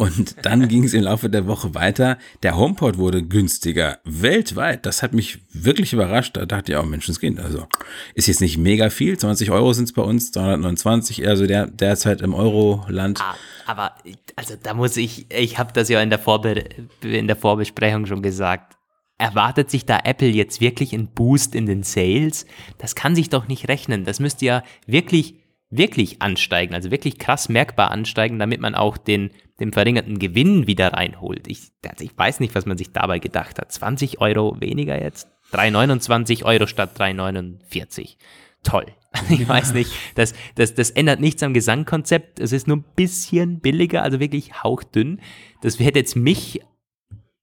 [0.00, 2.16] Und dann ging es im Laufe der Woche weiter.
[2.42, 4.86] Der HomePod wurde günstiger weltweit.
[4.86, 6.38] Das hat mich wirklich überrascht.
[6.38, 7.66] Da dachte ich auch, Menschenskind, also
[8.14, 9.18] ist jetzt nicht mega viel.
[9.18, 13.20] 20 Euro sind es bei uns, 329, also der, derzeit im Euro-Land.
[13.20, 13.34] Ah,
[13.66, 13.94] aber
[14.36, 16.64] also da muss ich, ich habe das ja in der, Vorbe
[17.02, 18.78] in der Vorbesprechung schon gesagt.
[19.18, 22.46] Erwartet sich da Apple jetzt wirklich einen Boost in den Sales?
[22.78, 24.06] Das kann sich doch nicht rechnen.
[24.06, 25.34] Das müsste ja wirklich
[25.70, 29.30] wirklich ansteigen, also wirklich krass merkbar ansteigen, damit man auch den,
[29.60, 31.46] den verringerten Gewinn wieder reinholt.
[31.46, 33.70] Ich, also ich weiß nicht, was man sich dabei gedacht hat.
[33.70, 35.28] 20 Euro weniger jetzt?
[35.52, 38.16] 3,29 Euro statt 3,49.
[38.62, 38.86] Toll.
[39.28, 42.38] Ich weiß nicht, das, das, das ändert nichts am Gesangkonzept.
[42.38, 45.20] Es ist nur ein bisschen billiger, also wirklich hauchdünn.
[45.62, 46.60] Das hätte jetzt mich,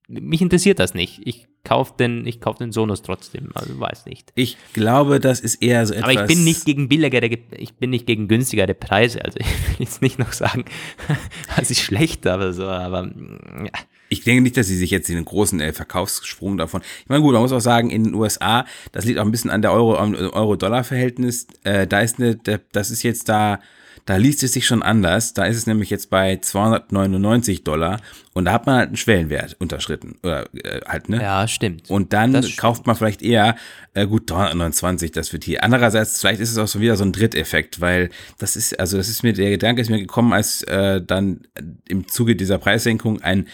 [0.08, 1.20] mich interessiert das nicht.
[1.24, 4.32] Ich kaufe den, ich kauf den Sonos trotzdem, also weiß nicht.
[4.34, 6.16] Ich glaube, das ist eher so etwas.
[6.16, 9.86] Aber ich bin nicht gegen billigere, ich bin nicht gegen günstigere Preise, also ich will
[9.86, 10.64] jetzt nicht noch sagen,
[11.56, 13.70] das ist schlecht, aber so, aber ja.
[14.08, 16.80] Ich denke nicht, dass sie sich jetzt den großen äh, Verkaufssprung davon.
[17.02, 19.50] Ich meine, gut, man muss auch sagen, in den USA, das liegt auch ein bisschen
[19.50, 21.46] an der Euro-Dollar-Verhältnis.
[21.64, 22.36] Äh, da ist eine,
[22.72, 23.60] das ist jetzt da
[24.08, 25.34] da liest es sich schon anders.
[25.34, 28.00] Da ist es nämlich jetzt bei 299 Dollar
[28.38, 30.16] und da hat man halt einen Schwellenwert unterschritten.
[30.22, 31.20] Oder äh, halt, ne?
[31.20, 31.90] Ja, stimmt.
[31.90, 33.56] Und dann Das kauft man vielleicht eher,
[33.94, 35.64] äh, gut, 329, das wird hier.
[35.64, 39.08] Andererseits, vielleicht ist es auch so wieder so ein Dritteffekt, weil das ist, also das
[39.08, 41.48] ist mir, der Gedanke ist mir gekommen, als äh, dann
[41.88, 43.48] im Zuge dieser Preissenkung ein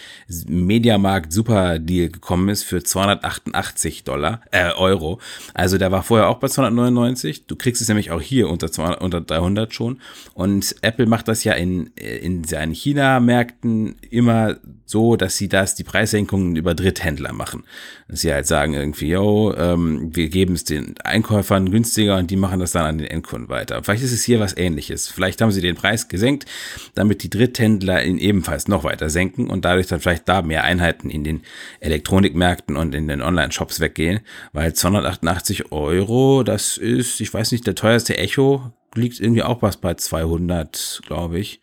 [0.46, 5.18] Mediamarkt Super Deal gekommen ist für 288 Dollar, äh, Euro.
[5.54, 7.46] Also der war vorher auch bei 299.
[7.46, 9.98] Du kriegst es nämlich auch hier unter, 200, unter 300 schon.
[10.34, 14.56] Und Apple macht das ja in, in seinen China-Märkten immer
[14.86, 17.64] so, dass sie das, die Preissenkungen über Dritthändler machen.
[18.08, 22.36] Dass sie halt sagen irgendwie, yo, ähm, wir geben es den Einkäufern günstiger und die
[22.36, 23.82] machen das dann an den Endkunden weiter.
[23.82, 25.08] Vielleicht ist es hier was ähnliches.
[25.08, 26.46] Vielleicht haben sie den Preis gesenkt,
[26.94, 31.10] damit die Dritthändler ihn ebenfalls noch weiter senken und dadurch dann vielleicht da mehr Einheiten
[31.10, 31.42] in den
[31.80, 34.20] Elektronikmärkten und in den Online-Shops weggehen,
[34.52, 39.76] weil 288 Euro, das ist, ich weiß nicht, der teuerste Echo liegt irgendwie auch was
[39.76, 41.60] bei 200, glaube ich.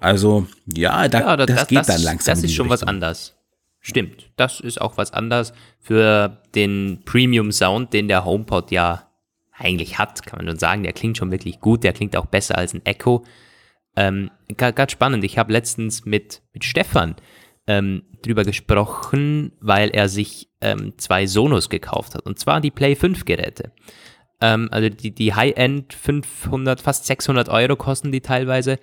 [0.00, 2.34] Also, ja, da, Ja, das, geht dann langsam.
[2.34, 2.88] Das ist schon was Richtung.
[2.88, 3.34] anders.
[3.80, 9.06] Stimmt, das ist auch was anders für den Premium Sound, den der HomePod ja
[9.52, 10.82] eigentlich hat, kann man schon sagen.
[10.82, 13.24] Der klingt schon wirklich gut, der klingt auch besser als ein Echo.
[13.94, 17.16] Ähm, Ganz spannend, ich habe letztens mit, mit Stefan
[17.66, 22.26] ähm, drüber gesprochen, weil er sich ähm, zwei Sonos gekauft hat.
[22.26, 23.72] Und zwar die Play 5 Geräte.
[24.40, 28.78] Ähm, also die, die High-End 500, fast 600 Euro kosten die teilweise.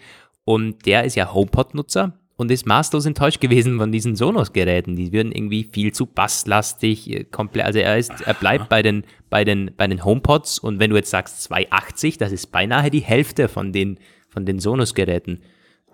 [0.46, 4.96] Und der ist ja HomePod-Nutzer und ist maßlos enttäuscht gewesen von diesen Sonos-Geräten.
[4.96, 7.66] Die würden irgendwie viel zu basslastig, äh, komplett.
[7.66, 10.96] Also er ist, er bleibt bei den, bei den, bei den HomePods und wenn du
[10.96, 14.00] jetzt sagst 280, das ist beinahe die Hälfte von den,
[14.30, 15.42] von den Sonos-Geräten.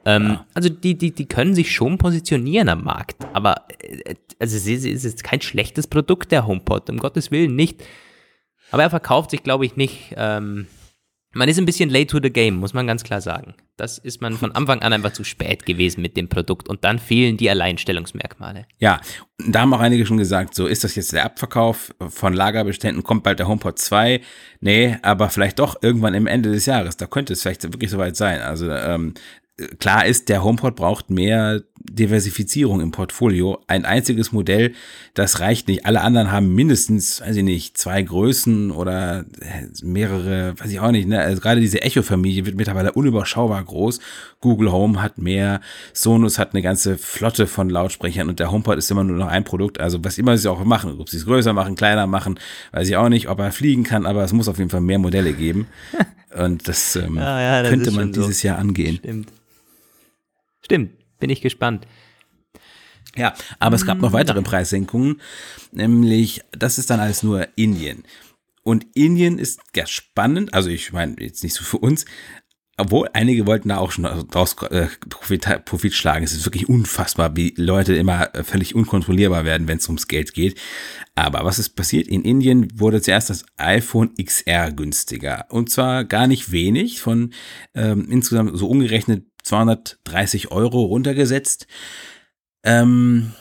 [0.05, 4.65] Ähm, Also die, die, die können sich schon positionieren am Markt, aber äh, also es
[4.65, 7.83] ist, es ist kein schlechtes Produkt, der HomePod, um Gottes Willen nicht.
[8.71, 10.13] Aber er verkauft sich, glaube ich, nicht.
[10.15, 10.67] Ähm,
[11.33, 13.53] man ist ein bisschen late to the game, muss man ganz klar sagen.
[13.77, 16.97] Das ist man von Anfang an einfach zu spät gewesen mit dem Produkt und dann
[16.97, 18.65] fehlen die Alleinstellungsmerkmale.
[18.79, 18.99] Ja,
[19.45, 23.03] und da haben auch einige schon gesagt, so ist das jetzt der Abverkauf von Lagerbeständen,
[23.03, 24.21] kommt bald der HomePod 2.
[24.59, 26.97] Nee, aber vielleicht doch irgendwann im Ende des Jahres.
[26.97, 28.41] Da könnte es vielleicht wirklich soweit sein.
[28.41, 29.13] Also ähm,
[29.79, 33.61] klar ist, der HomePod braucht mehr Diversifizierung im Portfolio.
[33.67, 34.73] Ein einziges Modell,
[35.13, 35.85] das reicht nicht.
[35.85, 40.91] Alle anderen haben mindestens, weiß ich nicht, zwei Größen oder äh, mehrere, weiß ich auch
[40.91, 41.07] nicht.
[41.07, 41.19] Ne?
[41.19, 43.99] Also gerade diese Echo-Familie wird mittlerweile unüberschaubar groß.
[44.41, 45.61] Google Home hat mehr,
[45.93, 49.43] Sonos hat eine ganze Flotte von Lautsprechern und der HomePod ist immer nur noch ein
[49.43, 49.79] Produkt.
[49.79, 52.39] Also was immer sie auch machen, ob sie es größer machen, kleiner machen,
[52.71, 54.99] weiß ich auch nicht, ob er fliegen kann, aber es muss auf jeden Fall mehr
[54.99, 55.67] Modelle geben.
[56.37, 58.21] Und das, ähm, Ja, ja, das könnte man schon so.
[58.21, 58.97] dieses Jahr angehen.
[58.97, 59.29] Stimmt.
[60.69, 61.87] Stimmt, bin ich gespannt.
[63.15, 65.19] Ja, aber es gab noch weitere Preissenkungen,
[65.71, 68.03] nämlich das ist dann alles nur Indien.
[68.61, 72.05] Und Indien ist ja spannend, also ich meine jetzt nicht so für uns,
[72.77, 76.23] obwohl einige wollten da auch schon draus äh, Profit, Profit schlagen.
[76.23, 80.35] Es ist wirklich unfassbar, wie Leute immer äh, völlig unkontrollierbar werden, wenn es ums Geld
[80.35, 80.57] geht.
[81.15, 82.07] Aber was ist passiert?
[82.07, 85.45] In Indien wurde zuerst das iPhone XR günstiger.
[85.49, 87.33] Und zwar gar nicht wenig, von
[87.73, 91.67] ähm, insgesamt so umgerechnet 230 Euro runtergesetzt.
[92.63, 93.33] Ähm,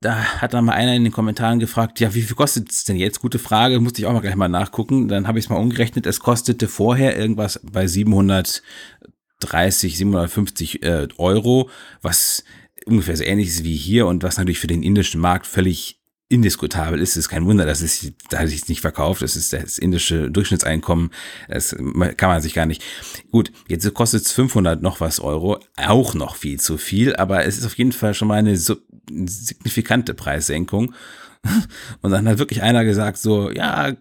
[0.00, 2.96] da hat dann mal einer in den Kommentaren gefragt, ja, wie viel kostet es denn
[2.96, 3.20] jetzt?
[3.20, 5.08] Gute Frage, musste ich auch mal gleich mal nachgucken.
[5.08, 6.06] Dann habe ich es mal umgerechnet.
[6.06, 8.62] Es kostete vorher irgendwas bei 730,
[9.96, 11.70] 750 äh, Euro,
[12.02, 12.42] was
[12.84, 16.01] ungefähr so ähnlich ist wie hier und was natürlich für den indischen Markt völlig
[16.32, 17.10] indiskutabel ist.
[17.10, 19.22] Es ist kein Wunder, dass es sich nicht verkauft.
[19.22, 21.10] Das ist das indische Durchschnittseinkommen.
[21.48, 21.76] Das
[22.16, 22.82] kann man sich gar nicht.
[23.30, 25.58] Gut, jetzt kostet es 500 noch was Euro.
[25.76, 28.76] Auch noch viel zu viel, aber es ist auf jeden Fall schon mal eine so
[29.10, 30.94] signifikante Preissenkung.
[32.02, 33.92] Und dann hat wirklich einer gesagt so, ja,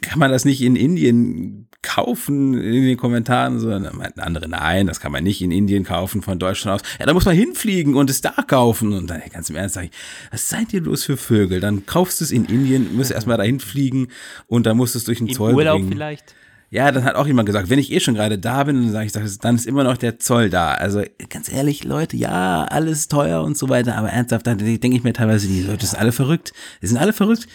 [0.00, 3.58] kann man das nicht in Indien kaufen in den Kommentaren?
[3.60, 6.88] So, dann meinten andere, nein, das kann man nicht in Indien kaufen von Deutschland aus.
[6.98, 8.92] Ja, da muss man hinfliegen und es da kaufen.
[8.92, 9.92] Und dann ganz im Ernst sage ich,
[10.30, 11.60] was seid ihr bloß für Vögel?
[11.60, 14.08] Dann kaufst du es in Indien, musst erstmal dahin fliegen
[14.46, 15.92] und dann musst du es durch den Im Zoll Urlaub bringen.
[15.92, 16.34] vielleicht?
[16.70, 19.06] Ja, dann hat auch jemand gesagt, wenn ich eh schon gerade da bin, dann sage
[19.06, 20.72] ich, dann ist immer noch der Zoll da.
[20.72, 25.02] Also ganz ehrlich, Leute, ja, alles teuer und so weiter, aber ernsthaft, dann denke ich
[25.02, 26.52] mir teilweise, die Leute sind alle verrückt.
[26.82, 27.46] Die sind alle verrückt.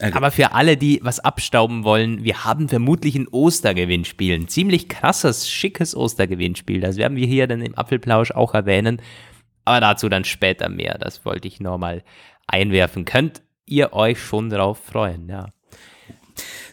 [0.00, 4.34] Aber für alle, die was abstauben wollen, wir haben vermutlich ein Ostergewinnspiel.
[4.34, 6.80] Ein ziemlich krasses, schickes Ostergewinnspiel.
[6.80, 9.02] Das werden wir hier dann im Apfelplausch auch erwähnen.
[9.64, 10.98] Aber dazu dann später mehr.
[10.98, 12.02] Das wollte ich nur mal
[12.46, 13.04] einwerfen.
[13.04, 15.48] Könnt ihr euch schon drauf freuen, ja.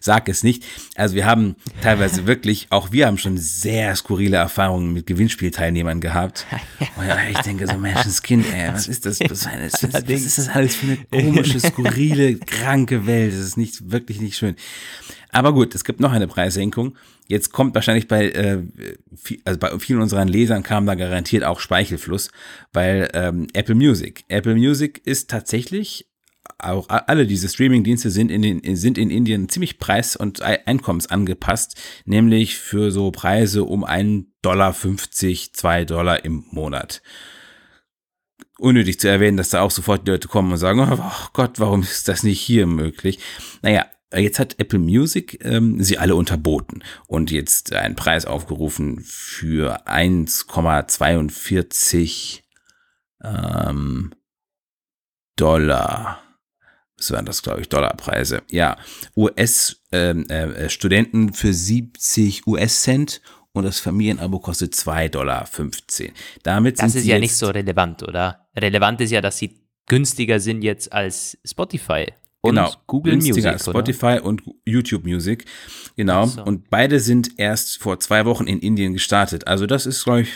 [0.05, 0.63] Sag es nicht.
[0.93, 6.45] Also wir haben teilweise wirklich, auch wir haben schon sehr skurrile Erfahrungen mit Gewinnspielteilnehmern gehabt.
[6.79, 9.19] Ja, ich denke so, Menschenskind, ey, was ist das?
[9.21, 13.33] Was, was, was ist das alles für eine komische, skurrile, kranke Welt?
[13.33, 14.55] Das ist nicht, wirklich nicht schön.
[15.31, 16.95] Aber gut, es gibt noch eine Preissenkung.
[17.27, 18.61] Jetzt kommt wahrscheinlich bei, äh,
[19.15, 22.29] viel, also bei vielen unseren Lesern kam da garantiert auch Speichelfluss,
[22.73, 24.23] weil ähm, Apple Music.
[24.27, 26.05] Apple Music ist tatsächlich
[26.57, 32.57] auch alle diese Streaming-Dienste sind in, den, sind in Indien ziemlich preis- und einkommensangepasst, nämlich
[32.57, 37.01] für so Preise um 1,50 Dollar, 2 Dollar im Monat.
[38.57, 41.81] Unnötig zu erwähnen, dass da auch sofort die Leute kommen und sagen, oh Gott, warum
[41.81, 43.19] ist das nicht hier möglich?
[43.61, 49.85] Naja, Jetzt hat Apple Music ähm, sie alle unterboten und jetzt einen Preis aufgerufen für
[49.87, 52.41] 1,42
[53.21, 54.13] ähm,
[55.35, 56.24] Dollar.
[56.97, 58.43] Was waren das, glaube ich, Dollarpreise?
[58.49, 58.77] Ja,
[59.15, 63.21] US-Studenten ähm, äh, für 70 US-Cent
[63.51, 65.47] und das Familienabo kostet 2,15 Dollar.
[66.43, 68.47] Damit das ist ja nicht so relevant, oder?
[68.55, 72.07] Relevant ist ja, dass sie günstiger sind jetzt als Spotify.
[72.41, 73.45] Und genau, Google Music.
[73.45, 74.25] Als Spotify oder?
[74.25, 75.45] und YouTube Music.
[75.95, 76.27] Genau.
[76.27, 76.43] So.
[76.43, 79.47] Und beide sind erst vor zwei Wochen in Indien gestartet.
[79.47, 80.29] Also das ist, glaube ich,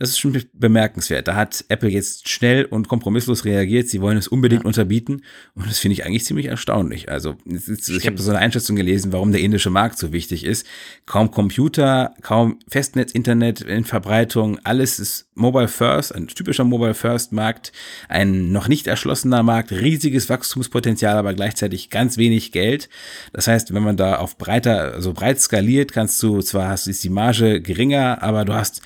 [0.00, 1.28] das ist schon bemerkenswert.
[1.28, 3.86] Da hat Apple jetzt schnell und kompromisslos reagiert.
[3.90, 4.66] Sie wollen es unbedingt ja.
[4.66, 5.24] unterbieten.
[5.54, 7.10] Und das finde ich eigentlich ziemlich erstaunlich.
[7.10, 10.66] Also, ich habe so eine Einschätzung gelesen, warum der indische Markt so wichtig ist.
[11.04, 14.58] Kaum Computer, kaum Festnetz, Internet in Verbreitung.
[14.64, 17.70] Alles ist Mobile First, ein typischer Mobile First Markt.
[18.08, 19.70] Ein noch nicht erschlossener Markt.
[19.70, 22.88] Riesiges Wachstumspotenzial, aber gleichzeitig ganz wenig Geld.
[23.34, 27.04] Das heißt, wenn man da auf breiter, so breit skaliert, kannst du zwar hast, ist
[27.04, 28.80] die Marge geringer, aber du hast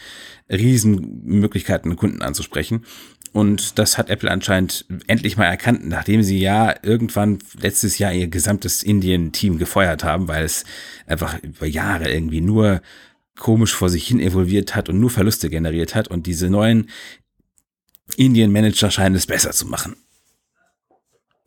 [0.50, 2.84] Riesenmöglichkeiten, Kunden anzusprechen.
[3.32, 8.28] Und das hat Apple anscheinend endlich mal erkannt, nachdem sie ja irgendwann letztes Jahr ihr
[8.28, 10.64] gesamtes Indien-Team gefeuert haben, weil es
[11.06, 12.80] einfach über Jahre irgendwie nur
[13.36, 16.06] komisch vor sich hin evolviert hat und nur Verluste generiert hat.
[16.08, 16.90] Und diese neuen
[18.16, 19.96] Indien-Manager scheinen es besser zu machen.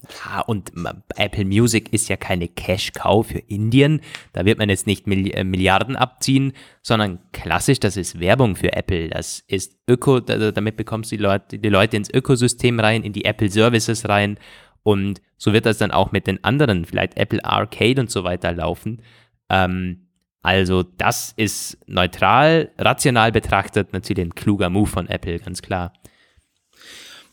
[0.04, 0.72] Ja, und
[1.16, 4.02] Apple Music ist ja keine Cash-Cow für Indien.
[4.32, 9.10] Da wird man jetzt nicht äh, Milliarden abziehen, sondern klassisch, das ist Werbung für Apple.
[9.10, 13.26] Das ist Öko, damit bekommst du die Leute, die Leute ins Ökosystem rein, in die
[13.26, 14.38] Apple Services rein.
[14.84, 18.54] Und so wird das dann auch mit den anderen, vielleicht Apple Arcade und so weiter
[18.54, 19.02] laufen.
[19.50, 20.08] Ähm,
[20.44, 25.92] also das ist neutral, rational betrachtet natürlich ein kluger Move von Apple, ganz klar.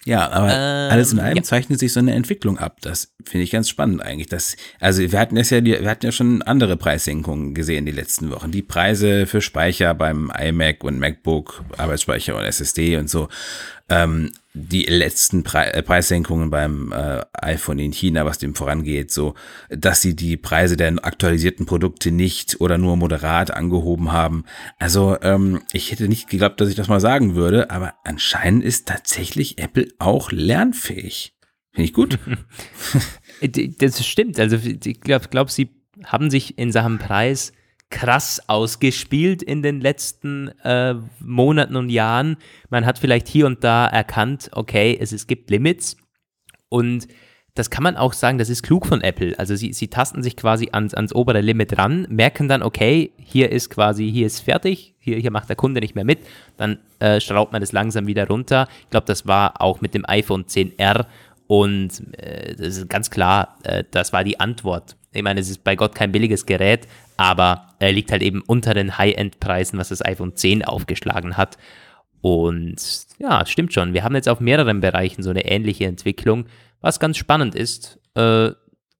[0.06, 1.42] Ja, aber ähm, alles in allem ja.
[1.42, 2.78] zeichnet sich so eine Entwicklung ab.
[2.82, 4.28] Das finde ich ganz spannend eigentlich.
[4.28, 8.30] Das, also wir hatten es ja, wir hatten ja schon andere Preissenkungen gesehen die letzten
[8.30, 8.50] Wochen.
[8.50, 13.28] Die Preise für Speicher beim iMac und MacBook, Arbeitsspeicher und SSD und so
[13.88, 19.34] ähm, die letzten Pre äh, Preissenkungen beim äh, iPhone in China, was dem vorangeht, so,
[19.68, 24.44] dass sie die Preise der aktualisierten Produkte nicht oder nur moderat angehoben haben.
[24.78, 28.86] Also ähm, ich hätte nicht geglaubt, dass ich das mal sagen würde, aber anscheinend ist
[28.86, 31.34] tatsächlich Apple auch lernfähig.
[31.72, 32.18] Finde ich gut.
[33.78, 34.38] das stimmt.
[34.38, 35.70] Also ich glaube, glaub, sie
[36.04, 37.52] haben sich in Sachen Preis
[37.90, 42.36] krass ausgespielt in den letzten äh, Monaten und Jahren.
[42.70, 45.96] Man hat vielleicht hier und da erkannt, okay, es, es gibt Limits
[46.68, 47.06] und
[47.54, 49.38] das kann man auch sagen, das ist klug von Apple.
[49.38, 53.52] Also sie, sie tasten sich quasi ans, ans obere Limit ran, merken dann, okay, hier
[53.52, 56.18] ist quasi, hier ist fertig, hier, hier macht der Kunde nicht mehr mit,
[56.56, 58.66] dann äh, schraubt man das langsam wieder runter.
[58.82, 61.06] Ich glaube, das war auch mit dem iPhone 10R
[61.46, 64.96] und äh, das ist ganz klar, äh, das war die Antwort.
[65.12, 68.74] Ich meine, es ist bei Gott kein billiges Gerät, aber er liegt halt eben unter
[68.74, 71.58] den High-End-Preisen, was das iPhone 10 aufgeschlagen hat.
[72.20, 72.76] Und
[73.18, 73.92] ja, stimmt schon.
[73.92, 76.46] Wir haben jetzt auf mehreren Bereichen so eine ähnliche Entwicklung,
[76.80, 78.50] was ganz spannend ist, äh,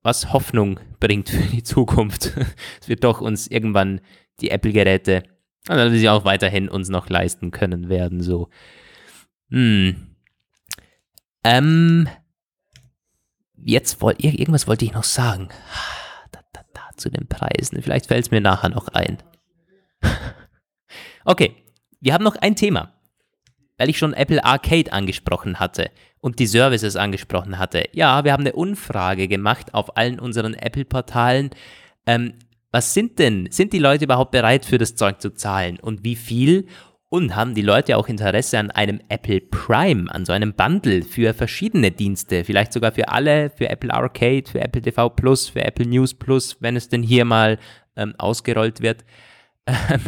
[0.03, 2.33] was Hoffnung bringt für die Zukunft.
[2.81, 4.01] es wird doch uns irgendwann
[4.41, 5.23] die Apple-Geräte,
[5.69, 8.49] also wir sie auch weiterhin uns noch leisten können werden, so.
[9.51, 10.17] Hm.
[11.45, 12.09] Ähm,
[13.57, 15.49] jetzt wollte irgendwas wollte ich noch sagen
[16.97, 17.83] zu den Preisen.
[17.83, 19.19] Vielleicht fällt es mir nachher noch ein.
[21.25, 21.55] okay,
[22.01, 22.93] wir haben noch ein Thema.
[23.77, 25.91] Weil ich schon Apple Arcade angesprochen hatte
[26.21, 27.89] und die Services angesprochen hatte.
[27.93, 31.51] Ja, wir haben eine Umfrage gemacht auf allen unseren Apple-Portalen.
[32.07, 32.35] Ähm,
[32.71, 36.17] was sind denn, sind die Leute überhaupt bereit für das Zeug zu zahlen und wie
[36.17, 36.67] viel?
[37.15, 41.33] Und haben die Leute auch Interesse an einem Apple Prime, an so einem Bundle für
[41.33, 45.87] verschiedene Dienste, vielleicht sogar für alle, für Apple Arcade, für Apple TV Plus, für Apple
[45.87, 47.61] News Plus, wenn es denn hier mal
[47.95, 49.05] ähm, ausgerollt wird.
[49.67, 50.01] Ähm,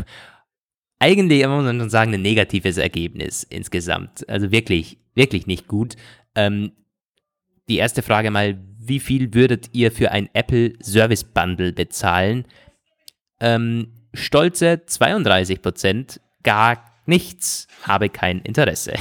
[0.99, 4.29] eigentlich muss man schon sagen, ein negatives Ergebnis insgesamt.
[4.29, 5.95] Also wirklich, wirklich nicht gut.
[6.35, 6.73] Ähm,
[7.69, 12.47] die erste Frage mal, wie viel würdet ihr für ein Apple Service Bundle bezahlen?
[13.39, 18.95] Ähm, stolze 32 Prozent, gar nichts, habe kein Interesse.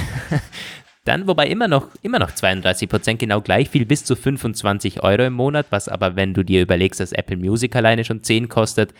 [1.06, 5.24] Dann, wobei immer noch, immer noch 32 Prozent genau gleich viel, bis zu 25 Euro
[5.24, 8.93] im Monat, was aber, wenn du dir überlegst, dass Apple Music alleine schon 10 kostet,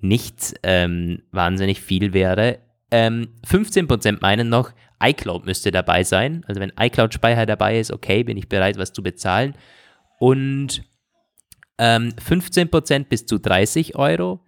[0.00, 2.58] nicht ähm, wahnsinnig viel wäre.
[2.90, 4.72] Ähm, 15% meinen noch,
[5.02, 6.44] iCloud müsste dabei sein.
[6.46, 9.54] Also wenn iCloud-Speicher dabei ist, okay, bin ich bereit, was zu bezahlen.
[10.18, 10.82] Und
[11.78, 14.44] ähm, 15% bis zu 30 Euro,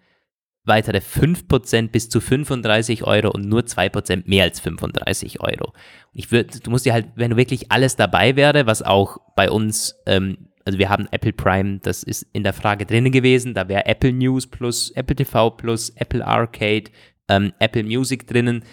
[0.65, 5.73] weitere 5% bis zu 35 Euro und nur 2% mehr als 35 Euro.
[6.13, 9.51] Ich würde, du musst dir halt, wenn du wirklich alles dabei wäre, was auch bei
[9.51, 13.69] uns, ähm, also wir haben Apple Prime, das ist in der Frage drinnen gewesen, da
[13.69, 16.85] wäre Apple News plus Apple TV plus Apple Arcade,
[17.29, 18.65] ähm, Apple Music drinnen.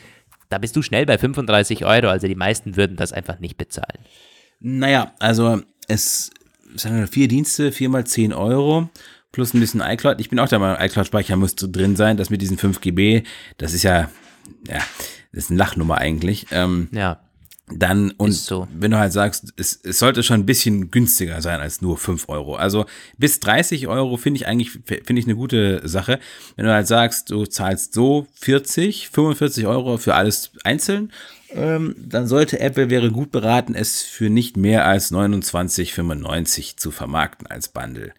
[0.50, 4.00] Da bist du schnell bei 35 Euro, also die meisten würden das einfach nicht bezahlen.
[4.60, 6.32] Naja, also es
[6.76, 8.90] sind vier Dienste, viermal 10 Euro
[9.32, 10.20] plus ein bisschen iCloud.
[10.20, 12.18] Ich bin auch der Meinung, iCloud-Speicher muss drin sein.
[12.18, 13.24] Das mit diesen 5 GB,
[13.58, 14.10] das ist ja,
[14.68, 14.80] ja,
[15.32, 16.48] das ist eine Lachnummer eigentlich.
[16.52, 17.20] Ähm, Ja.
[17.72, 18.68] dann, und so.
[18.74, 22.28] wenn du halt sagst, es, es sollte schon ein bisschen günstiger sein als nur 5
[22.28, 22.56] Euro.
[22.56, 22.86] Also
[23.20, 26.20] bis 30 Euro finde ich eigentlich, finde ich eine gute Sache.
[26.56, 31.12] Wenn du halt sagst, du zahlst so 40, 45 Euro für alles einzeln,
[31.52, 37.48] ähm, dann sollte Apple wäre gut beraten, es für nicht mehr als 29,95 zu vermarkten
[37.48, 38.14] als Bundle,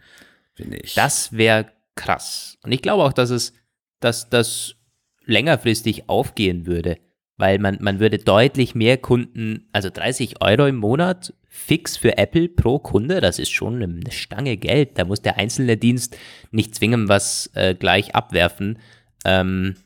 [0.61, 0.94] finde ich.
[0.94, 2.58] Das wäre krass.
[2.62, 3.52] Und ich glaube auch, dass es,
[4.00, 4.76] dass das
[5.24, 6.98] längerfristig aufgehen würde,
[7.36, 12.48] weil man, man würde deutlich mehr Kunden, also 30 Euro im Monat fix für Apple
[12.48, 14.98] pro Kunde, das ist schon eine Stange Geld.
[14.98, 16.16] Da muss der einzelne Dienst
[16.50, 18.78] nicht zwingend was äh, gleich abwerfen.
[19.24, 19.76] Ähm,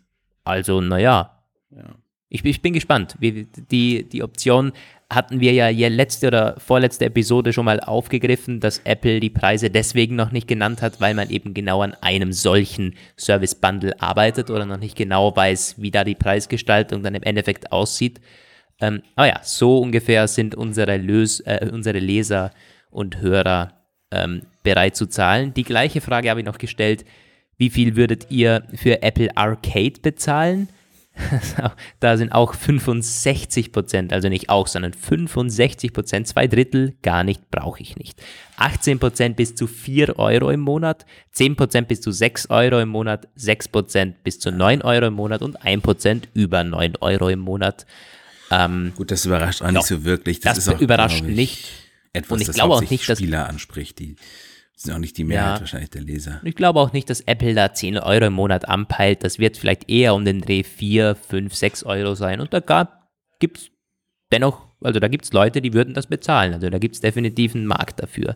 [0.45, 1.43] also, naja.
[1.71, 1.97] Ja.
[2.35, 3.15] Ich, ich bin gespannt.
[3.21, 4.73] Wie, die, die Option
[5.09, 10.17] hatten wir ja letzte oder vorletzte Episode schon mal aufgegriffen, dass Apple die Preise deswegen
[10.17, 14.67] noch nicht genannt hat, weil man eben genau an einem solchen Service Bundle arbeitet oder
[14.67, 18.21] noch nicht genau weiß, wie da die Preisgestaltung dann im Endeffekt aussieht.
[18.81, 22.51] Ähm, aber ja, so ungefähr sind unsere, Lös äh, unsere Leser
[22.91, 23.75] und Hörer
[24.11, 25.55] ähm, bereit zu zahlen.
[25.55, 27.05] Die gleiche Frage habe ich noch gestellt.
[27.59, 30.69] Wie viel würdet ihr für Apple Arcade bezahlen?
[32.01, 37.51] da sind auch 65 Prozent, also nicht auch, sondern 65 Prozent, zwei Drittel, gar nicht,
[37.51, 38.21] brauche ich nicht.
[38.57, 42.89] 18 Prozent bis zu 4 Euro im Monat, 10 Prozent bis zu 6 Euro im
[42.89, 47.29] Monat, 6 Prozent bis zu 9 Euro im Monat und 1 Prozent über 9 Euro
[47.29, 47.87] im Monat.
[48.51, 50.41] Ähm, Gut, das überrascht auch nicht so wirklich.
[50.41, 51.67] das ist auch, überrascht nicht.
[52.13, 53.99] Etwas, Und ich das glaube auch nicht, dass- Spieler anspricht.
[53.99, 54.17] Die
[54.77, 55.61] sind auch nicht die Mehrheit Ja.
[55.61, 56.41] wahrscheinlich der Leser.
[56.45, 59.23] Ich glaube auch nicht, dass Apple da 10 Euro im Monat anpeilt.
[59.25, 62.41] Das wird vielleicht eher um den Dreh 4, 5, 6 Euro sein.
[62.41, 62.89] Und da
[63.39, 63.71] gibt es
[64.33, 66.55] dennoch, also da gibt es Leute, die würden das bezahlen.
[66.55, 68.35] Also da gibt es definitiv einen Markt dafür.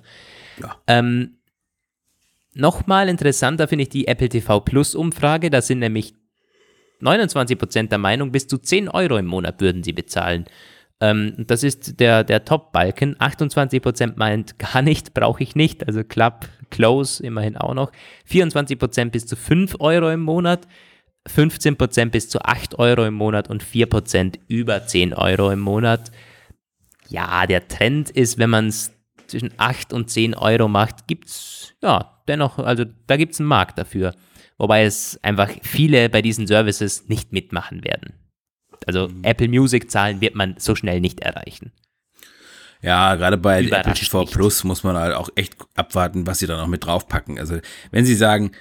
[0.60, 0.76] Ja.
[0.86, 1.34] Ähm,
[2.54, 5.48] Nochmal interessanter finde ich die Apple TV Plus Umfrage.
[5.50, 6.14] Da sind nämlich
[7.00, 10.44] 29% der Meinung, bis zu 10 Euro im Monat würden sie bezahlen.
[11.00, 13.16] Ähm, das ist der, der Top-Balken.
[13.16, 15.86] 28% meint, gar nicht, brauche ich nicht.
[15.86, 17.92] Also Club, Close immerhin auch noch.
[18.30, 20.66] 24% bis zu 5 Euro im Monat.
[21.28, 26.10] 15% bis zu 8 Euro im Monat und 4% über 10 Euro im Monat.
[27.08, 28.92] Ja, der Trend ist, wenn man es
[29.26, 33.48] zwischen 8 und 10 Euro macht, gibt es ja dennoch, also da gibt es einen
[33.48, 34.14] Markt dafür.
[34.58, 38.14] Wobei es einfach viele bei diesen Services nicht mitmachen werden.
[38.86, 41.72] Also Apple Music Zahlen wird man so schnell nicht erreichen.
[42.80, 44.32] Ja, gerade bei Apple TV nicht.
[44.32, 47.38] Plus muss man halt auch echt abwarten, was sie da noch mit draufpacken.
[47.38, 47.58] Also,
[47.90, 48.52] wenn sie sagen,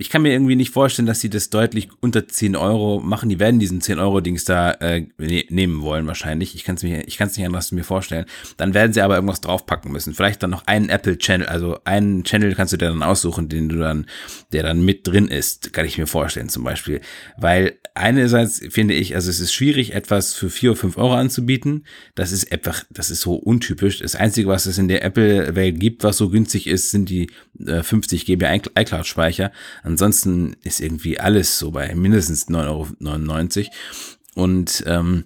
[0.00, 3.28] ich kann mir irgendwie nicht vorstellen, dass sie das deutlich unter 10 Euro machen.
[3.28, 6.54] Die werden diesen 10-Euro-Dings da äh, ne nehmen wollen wahrscheinlich.
[6.54, 8.24] Ich kann es mir, ich kann es nicht anders mir vorstellen.
[8.56, 10.14] Dann werden sie aber irgendwas draufpacken müssen.
[10.14, 13.76] Vielleicht dann noch einen Apple-Channel, also einen Channel kannst du dir dann aussuchen, den du
[13.76, 14.06] dann,
[14.52, 17.02] der dann mit drin ist, kann ich mir vorstellen zum Beispiel.
[17.36, 21.84] Weil einerseits finde ich, also es ist schwierig, etwas für 4 oder 5 Euro anzubieten.
[22.14, 23.98] Das ist einfach, das ist so untypisch.
[23.98, 27.30] Das Einzige, was es in der Apple-Welt gibt, was so günstig ist, sind die
[27.66, 29.52] äh, 50 GB iCloud-Speicher.
[29.82, 33.68] Ansonsten ist irgendwie alles so bei mindestens 9,99 Euro.
[34.34, 35.24] Und ähm,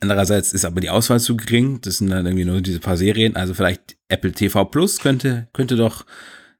[0.00, 1.80] andererseits ist aber die Auswahl zu gering.
[1.80, 3.36] Das sind dann irgendwie nur diese paar Serien.
[3.36, 6.04] Also vielleicht Apple TV Plus könnte, könnte doch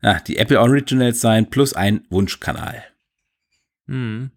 [0.03, 2.85] ja, die Apple Originals sein, plus ein Wunschkanal.
[3.87, 4.30] Hm.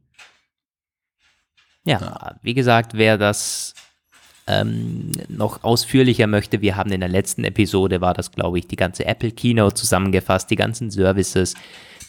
[1.84, 3.74] Ja, wie gesagt, wer das
[4.48, 8.76] ähm, noch ausführlicher möchte, wir haben in der letzten Episode, war das, glaube ich, die
[8.76, 11.54] ganze Apple Keynote zusammengefasst, die ganzen Services,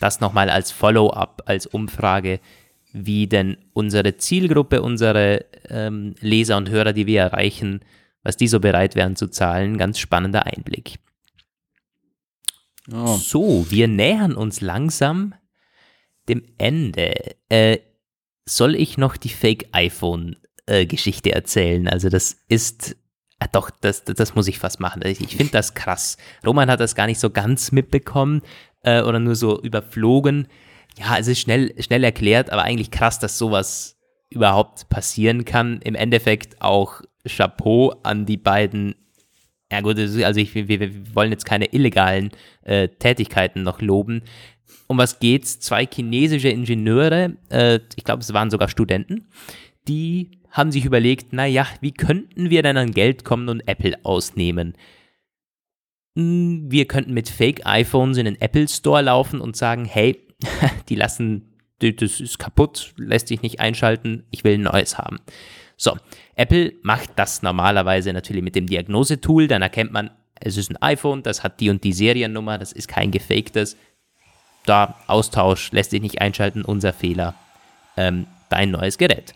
[0.00, 2.40] das nochmal als Follow-up, als Umfrage,
[2.92, 7.80] wie denn unsere Zielgruppe, unsere ähm, Leser und Hörer, die wir erreichen,
[8.22, 10.98] was die so bereit wären zu zahlen, ganz spannender Einblick.
[12.92, 13.16] Oh.
[13.16, 15.34] So, wir nähern uns langsam
[16.28, 17.14] dem Ende.
[17.48, 17.78] Äh,
[18.46, 19.28] soll ich noch die
[20.68, 21.88] Fake-iPhone-Geschichte erzählen?
[21.88, 22.96] Also das ist,
[23.38, 25.02] ah, doch, das, das muss ich fast machen.
[25.04, 26.16] Ich, ich finde das krass.
[26.46, 28.42] Roman hat das gar nicht so ganz mitbekommen
[28.82, 30.48] äh, oder nur so überflogen.
[30.98, 33.96] ja, es ist schnell, schnell erklärt, aber eigentlich krass, dass sowas
[34.30, 35.80] überhaupt passieren kann.
[35.82, 38.94] Im Endeffekt auch Chapeau an die beiden.
[39.70, 42.30] Ja gut, also ich, wir, wir wollen jetzt keine illegalen
[42.62, 44.22] äh, Tätigkeiten noch loben.
[44.86, 45.60] Um was geht's?
[45.60, 49.28] Zwei chinesische Ingenieure, äh, ich glaube, es waren sogar Studenten,
[49.86, 54.74] die haben sich überlegt, naja, wie könnten wir denn an Geld kommen und Apple ausnehmen?
[56.16, 60.20] Hm, wir könnten mit Fake-iPhones in den Apple Store laufen und sagen, hey,
[60.88, 65.20] die lassen, das ist kaputt, lässt sich nicht einschalten, ich will ein neues haben.
[65.76, 65.96] So,
[66.34, 71.22] Apple macht das normalerweise natürlich mit dem Diagnosetool, dann erkennt man, es ist ein iPhone,
[71.22, 73.76] das hat die und die Seriennummer, das ist kein gefaktes.
[74.66, 77.34] Da, Austausch, lässt sich nicht einschalten, unser Fehler.
[77.96, 79.34] Ähm, dein neues Gerät.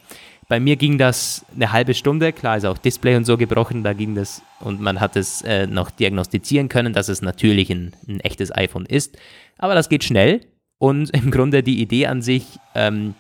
[0.53, 3.95] Bei mir ging das eine halbe Stunde, klar ist auch Display und so gebrochen, da
[3.95, 8.21] ging das und man hat es äh, noch diagnostizieren können, dass es natürlich ein, ein,
[8.21, 9.17] echtes iPhone ist.
[9.57, 10.43] Aber das geht schnell
[10.77, 12.45] und im Grunde die Idee an sich,
[12.75, 13.15] ähm,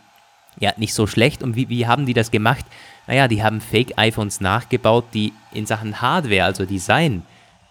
[0.61, 1.43] ja, nicht so schlecht.
[1.43, 2.66] Und wie, wie haben die das gemacht?
[3.07, 7.22] Naja, die haben Fake-iPhones nachgebaut, die in Sachen Hardware, also Design,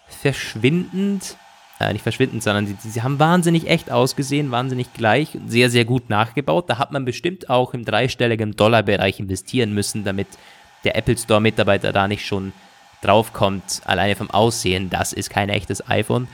[0.07, 1.37] verschwindend
[1.81, 6.09] äh, nicht verschwinden, sondern sie, sie haben wahnsinnig echt ausgesehen, wahnsinnig gleich, sehr, sehr gut
[6.09, 6.69] nachgebaut.
[6.69, 10.27] Da hat man bestimmt auch im dreistelligen Dollarbereich investieren müssen, damit
[10.83, 12.53] der Apple Store-Mitarbeiter da nicht schon
[13.01, 16.27] draufkommt, alleine vom Aussehen, das ist kein echtes iPhone.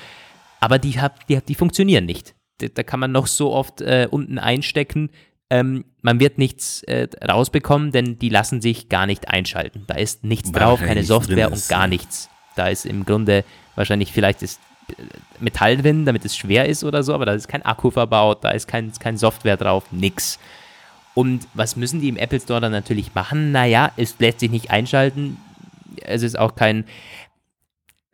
[0.59, 2.35] Aber die, die, die funktionieren nicht.
[2.59, 5.09] Da, da kann man noch so oft äh, unten einstecken.
[5.49, 9.85] Ähm, man wird nichts äh, rausbekommen, denn die lassen sich gar nicht einschalten.
[9.87, 12.29] Da ist nichts Weil drauf, keine Software und gar nichts.
[12.55, 13.45] Da ist im Grunde
[13.75, 14.59] wahrscheinlich vielleicht ist
[15.39, 18.51] Metall drin, damit es schwer ist oder so, aber da ist kein Akku verbaut, da
[18.51, 20.39] ist kein, kein Software drauf, nix.
[21.13, 23.51] Und was müssen die im Apple Store dann natürlich machen?
[23.51, 25.38] Naja, es lässt sich nicht einschalten.
[26.01, 26.85] Es ist auch kein.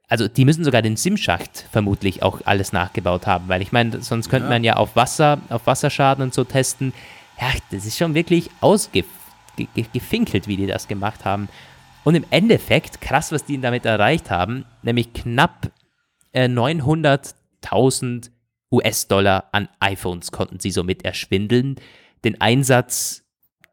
[0.08, 4.30] Also, die müssen sogar den SIM-Schacht vermutlich auch alles nachgebaut haben, weil ich meine, sonst
[4.30, 4.50] könnte ja.
[4.50, 6.94] man ja auf Wasser, auf Wasserschaden und so testen.
[7.42, 11.50] Ja, das ist schon wirklich ausgefinkelt, wie die das gemacht haben.
[12.04, 15.72] Und im Endeffekt, krass, was die damit erreicht haben, nämlich knapp
[16.34, 18.30] 900.000 äh,
[18.72, 21.76] US-Dollar an iPhones konnten sie somit erschwindeln.
[22.24, 23.24] Den Einsatz,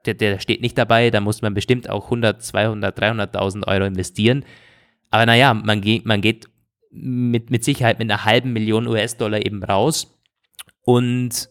[0.05, 4.45] der, der steht nicht dabei, da muss man bestimmt auch 100, 200, 300.000 Euro investieren.
[5.11, 6.49] Aber naja, man geht, man geht
[6.91, 10.19] mit, mit Sicherheit mit einer halben Million US-Dollar eben raus.
[10.83, 11.49] Und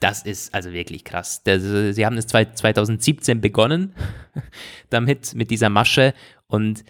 [0.00, 1.42] das ist also wirklich krass.
[1.44, 3.94] Das, sie haben es 2017 begonnen
[4.90, 6.14] damit, mit dieser Masche.
[6.46, 6.84] Und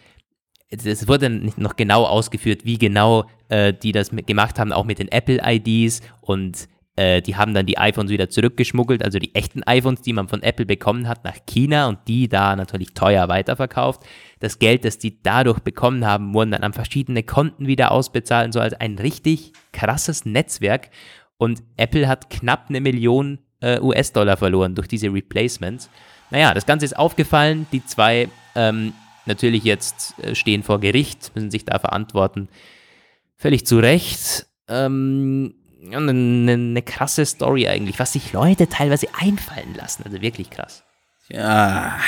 [0.73, 4.99] es wurde nicht noch genau ausgeführt, wie genau äh, die das gemacht haben, auch mit
[4.99, 10.03] den Apple-IDs und äh, die haben dann die iPhones wieder zurückgeschmuggelt, also die echten iPhones,
[10.03, 14.03] die man von Apple bekommen hat, nach China und die da natürlich teuer weiterverkauft.
[14.41, 18.61] Das Geld, das die dadurch bekommen haben, wurden dann an verschiedene Konten wieder ausbezahlt so,
[18.61, 20.91] also ein richtig krasses Netzwerk.
[21.39, 25.89] Und Apple hat knapp eine Million äh, US-Dollar verloren durch diese Replacements.
[26.31, 27.66] Naja, das Ganze ist aufgefallen.
[27.73, 28.93] Die zwei ähm,
[29.27, 32.49] natürlich jetzt äh, stehen vor Gericht, müssen sich da verantworten.
[33.37, 34.47] Völlig zu Recht.
[34.68, 35.55] Ähm,
[35.91, 40.05] eine, eine krasse Story eigentlich, was sich Leute teilweise einfallen lassen.
[40.05, 40.85] Also wirklich krass.
[41.29, 41.99] Ja,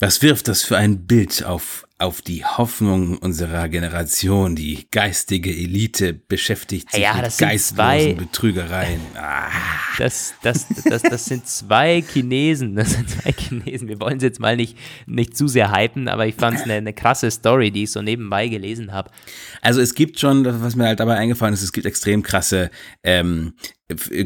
[0.00, 4.56] was wirft das für ein Bild auf auf die Hoffnung unserer Generation.
[4.56, 9.00] Die geistige Elite beschäftigt sich ja, mit geistlosen Betrügereien.
[9.14, 9.48] Ah.
[9.98, 12.74] Das, das, das, das sind zwei Chinesen.
[12.74, 13.88] Das sind zwei Chinesen.
[13.88, 14.76] Wir wollen es jetzt mal nicht,
[15.06, 18.00] nicht zu sehr hypen, aber ich fand es eine, eine krasse Story, die ich so
[18.00, 19.10] nebenbei gelesen habe.
[19.60, 22.70] Also es gibt schon, was mir halt dabei eingefallen ist, es gibt extrem krasse
[23.04, 23.52] ähm,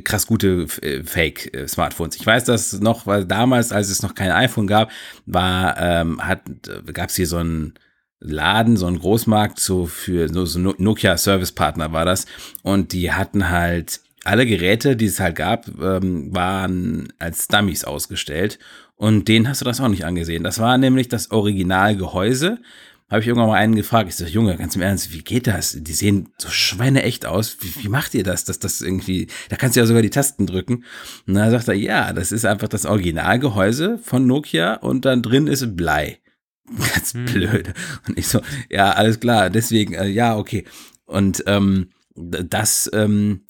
[0.04, 2.16] krass gute äh, Fake-Smartphones.
[2.16, 4.90] Ich weiß das noch, weil damals, als es noch kein iPhone gab,
[5.26, 6.42] war, ähm, hat,
[6.92, 7.74] gab es hier so einen
[8.20, 12.26] Laden, so einen Großmarkt so für so Nokia Service Partner war das.
[12.62, 18.58] Und die hatten halt alle Geräte, die es halt gab, ähm, waren als Dummies ausgestellt.
[18.96, 20.42] Und den hast du das auch nicht angesehen.
[20.42, 22.58] Das war nämlich das Originalgehäuse
[23.08, 24.08] habe ich irgendwann mal einen gefragt.
[24.08, 25.76] Ich so, Junge, ganz im Ernst, wie geht das?
[25.80, 27.58] Die sehen so schweineecht aus.
[27.60, 28.44] Wie, wie macht ihr das?
[28.44, 30.84] Dass das irgendwie, da kannst du ja sogar die Tasten drücken.
[31.26, 35.46] Und dann sagt er, ja, das ist einfach das Originalgehäuse von Nokia und dann drin
[35.46, 36.18] ist Blei.
[36.94, 37.26] Ganz hm.
[37.26, 37.74] blöd.
[38.08, 38.40] Und ich so,
[38.70, 40.64] ja, alles klar, deswegen, äh, ja, okay.
[41.04, 43.45] Und ähm, das, ähm,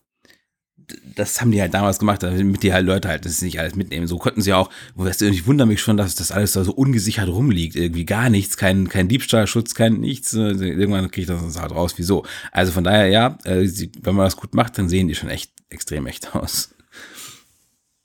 [1.16, 4.06] das haben die halt damals gemacht, damit die halt Leute halt das nicht alles mitnehmen.
[4.06, 7.74] So konnten sie auch, ich wundere mich schon, dass das alles da so ungesichert rumliegt.
[7.76, 10.32] Irgendwie gar nichts, kein, kein Diebstahlschutz, kein nichts.
[10.32, 12.24] Irgendwann kriege ich das halt raus, wieso.
[12.52, 13.68] Also von daher, ja, äh,
[14.00, 16.74] wenn man das gut macht, dann sehen die schon echt extrem echt aus.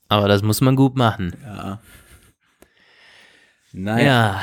[0.08, 1.34] Aber das muss man gut machen.
[1.44, 1.80] Ja.
[3.72, 4.04] Naja.
[4.04, 4.42] Ja.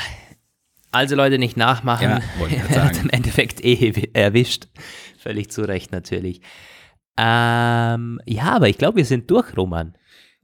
[0.91, 2.09] Also Leute nicht nachmachen.
[2.09, 2.97] Ja, wollte ich sagen.
[3.03, 4.67] Im Endeffekt eh erwischt.
[5.19, 6.41] Völlig zu Recht natürlich.
[7.21, 9.93] Ähm, ja, aber ich glaube, wir sind durch, Roman.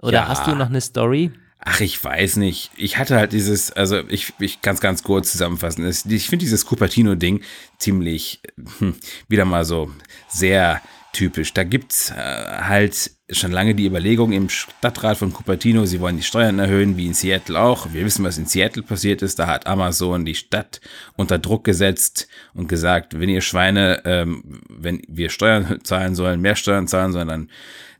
[0.01, 0.28] Oder Ja.
[0.28, 1.32] hast du noch eine Story?
[1.59, 2.69] Ach, ich weiß nicht.
[2.76, 5.84] Ich hatte halt dieses, also ich, ich kann es ganz kurz zusammenfassen.
[5.86, 7.41] Es- Ich finde dieses Cupertino-Ding
[7.80, 8.41] ziemlich,
[8.80, 8.95] hm,
[9.30, 9.89] wieder mal so
[10.28, 10.82] sehr
[11.13, 11.53] typisch.
[11.53, 16.23] Da gibt's äh, halt schon lange die Überlegung im Stadtrat von Cupertino, sie wollen die
[16.23, 17.91] Steuern erhöhen, wie in Seattle auch.
[17.91, 19.39] Wir wissen, was in Seattle passiert ist.
[19.39, 20.80] Da hat Amazon die Stadt
[21.15, 26.55] unter Druck gesetzt und gesagt, wenn ihr Schweine, ähm, wenn wir Steuern zahlen sollen, mehr
[26.55, 27.49] Steuern zahlen sollen, dann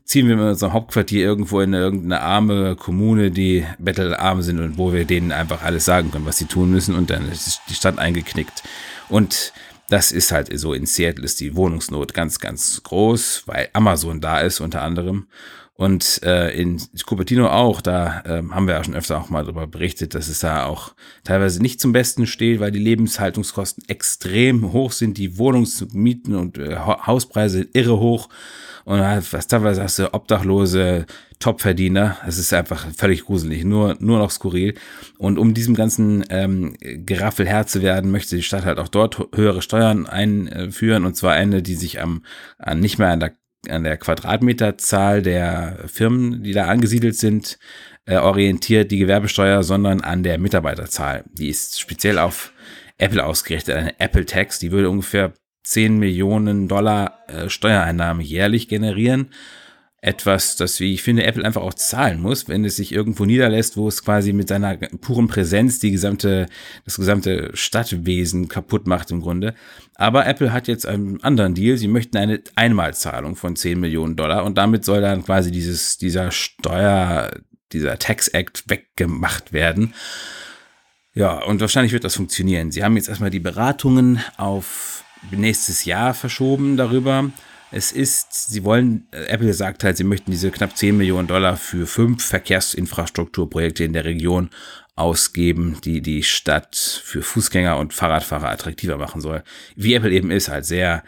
[0.04, 4.94] ziehen wir mit unserem Hauptquartier irgendwo in irgendeine arme Kommune, die bettelarm sind und wo
[4.94, 7.98] wir denen einfach alles sagen können, was sie tun müssen und dann ist die Stadt
[7.98, 8.62] eingeknickt.
[9.10, 9.54] Und
[9.90, 14.40] das ist halt so, in Seattle ist die Wohnungsnot ganz, ganz groß, weil Amazon da
[14.40, 15.28] ist unter anderem.
[15.78, 19.68] Und äh, in Cupertino auch, da ähm, haben wir ja schon öfter auch mal darüber
[19.68, 20.96] berichtet, dass es da auch
[21.26, 26.78] teilweise nicht zum Besten steht, weil die Lebenshaltungskosten extrem hoch sind, die Wohnungsmieten und äh,
[26.78, 28.30] Ha- Hauspreise irre hoch.
[28.86, 31.08] Und was teilweise hast du Obdachlose,
[31.40, 32.18] Topverdiener.
[32.26, 34.76] Es ist einfach völlig gruselig, nur, nur noch skurril.
[35.18, 39.20] Und um diesem ganzen ähm, Geraffel Herr zu werden, möchte die Stadt halt auch dort
[39.36, 41.04] höhere Steuern einführen.
[41.04, 42.24] Und zwar eine, die sich am,
[42.58, 43.34] an, nicht mehr an der,
[43.70, 47.58] an der Quadratmeterzahl der Firmen, die da angesiedelt sind,
[48.06, 51.24] äh, orientiert, die Gewerbesteuer, sondern an der Mitarbeiterzahl.
[51.34, 52.54] Die ist speziell auf
[52.98, 59.32] Apple ausgerichtet, eine Apple Tax, die würde ungefähr 10 Millionen Dollar äh, Steuereinnahmen jährlich generieren.
[60.06, 63.76] Etwas, das, wie ich finde, Apple einfach auch zahlen muss, wenn es sich irgendwo niederlässt,
[63.76, 66.46] wo es quasi mit seiner puren Präsenz die gesamte,
[66.84, 69.56] das gesamte Stadtwesen kaputt macht im Grunde.
[69.96, 71.78] Aber Apple hat jetzt einen anderen Deal.
[71.78, 76.30] Sie möchten eine Einmalzahlung von 10 Millionen Dollar und damit soll dann quasi dieses, dieser
[76.30, 77.32] Steuer,
[77.74, 79.96] dieser Tax Act weggemacht werden.
[81.16, 82.72] Ja, und wahrscheinlich wird das funktionieren.
[82.72, 87.32] Sie haben jetzt erstmal die Beratungen auf nächstes Jahr verschoben darüber.
[87.76, 91.58] Es ist, sie wollen, äh, Apple sagt halt, sie möchten diese knapp 10 Millionen Dollar
[91.58, 94.50] für fünf Verkehrsinfrastrukturprojekte in der Region
[94.96, 99.44] ausgeben, die die Stadt für Fußgänger und Fahrradfahrer attraktiver machen soll.
[99.76, 101.04] Wie Apple eben ist, halt sehr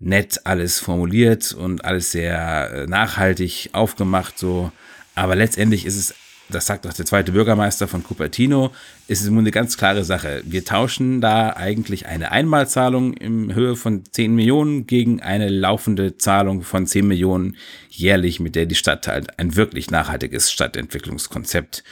[0.00, 4.70] nett alles formuliert und alles sehr äh, nachhaltig aufgemacht, so.
[5.14, 6.14] Aber letztendlich ist es,
[6.54, 8.70] das sagt auch der zweite Bürgermeister von Cupertino,
[9.08, 10.42] ist es eine ganz klare Sache.
[10.44, 16.62] Wir tauschen da eigentlich eine Einmalzahlung in Höhe von 10 Millionen gegen eine laufende Zahlung
[16.62, 17.56] von 10 Millionen
[17.88, 21.82] jährlich, mit der die Stadt halt ein wirklich nachhaltiges Stadtentwicklungskonzept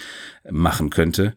[0.51, 1.35] machen könnte.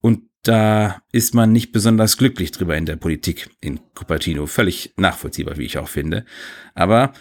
[0.00, 4.46] Und da ist man nicht besonders glücklich drüber in der Politik in Cupertino.
[4.46, 6.24] Völlig nachvollziehbar, wie ich auch finde.
[6.74, 7.12] Aber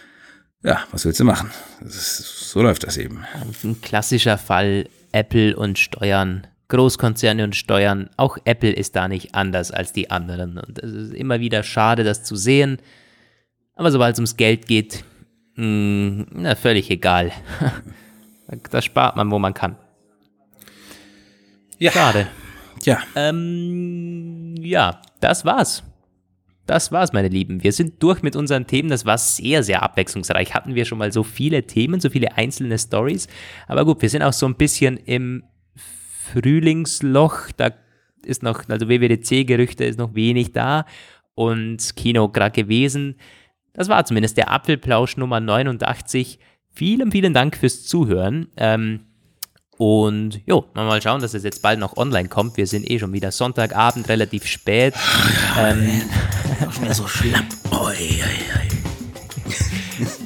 [0.63, 1.51] ja, was willst du machen?
[1.85, 2.17] Ist,
[2.49, 3.25] so läuft das eben.
[3.63, 6.47] Ein klassischer Fall Apple und Steuern.
[6.69, 8.09] Großkonzerne und Steuern.
[8.15, 10.57] Auch Apple ist da nicht anders als die anderen.
[10.59, 12.77] Und es ist immer wieder schade, das zu sehen.
[13.75, 15.03] Aber sobald es ums Geld geht,
[15.55, 17.31] mh, na, völlig egal.
[18.71, 19.77] da spart man, wo man kann.
[21.79, 22.27] Ja, Schade.
[22.83, 22.99] ja.
[23.15, 25.83] Ähm, ja, das war's.
[26.69, 27.63] Das war's, meine Lieben.
[27.63, 28.89] Wir sind durch mit unseren Themen.
[28.89, 30.53] Das war sehr, sehr abwechslungsreich.
[30.53, 33.27] Hatten wir schon mal so viele Themen, so viele einzelne Stories.
[33.67, 35.45] Aber gut, wir sind auch so ein bisschen im
[36.31, 37.49] Frühlingsloch.
[37.57, 37.71] Da
[38.23, 40.85] ist noch, also WWDC-Gerüchte ist noch wenig da.
[41.33, 43.15] Und Kino gerade gewesen.
[43.73, 46.37] Das war zumindest der Apfelplausch Nummer 89.
[46.69, 48.49] Vielen, vielen Dank fürs Zuhören.
[48.57, 49.07] Ähm,
[49.79, 52.57] und jo, mal schauen, dass es jetzt bald noch online kommt.
[52.57, 54.93] Wir sind eh schon wieder Sonntagabend, relativ spät.
[55.57, 56.03] Ähm,
[56.67, 57.45] Auch wieder so schlapp.
[57.71, 58.67] Oi, oi, oi.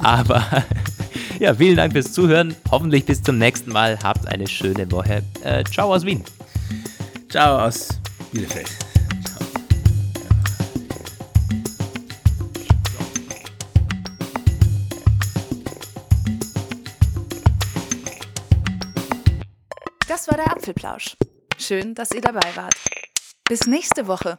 [0.00, 0.64] aber
[1.38, 2.54] ja, vielen Dank fürs Zuhören.
[2.70, 3.98] Hoffentlich bis zum nächsten Mal.
[4.02, 5.22] Habt eine schöne Woche.
[5.42, 6.22] Äh, ciao aus Wien.
[7.28, 7.88] Ciao aus
[8.32, 8.70] Bielefeld.
[20.08, 21.16] Das war der Apfelplausch.
[21.58, 22.74] Schön, dass ihr dabei wart.
[23.48, 24.38] Bis nächste Woche.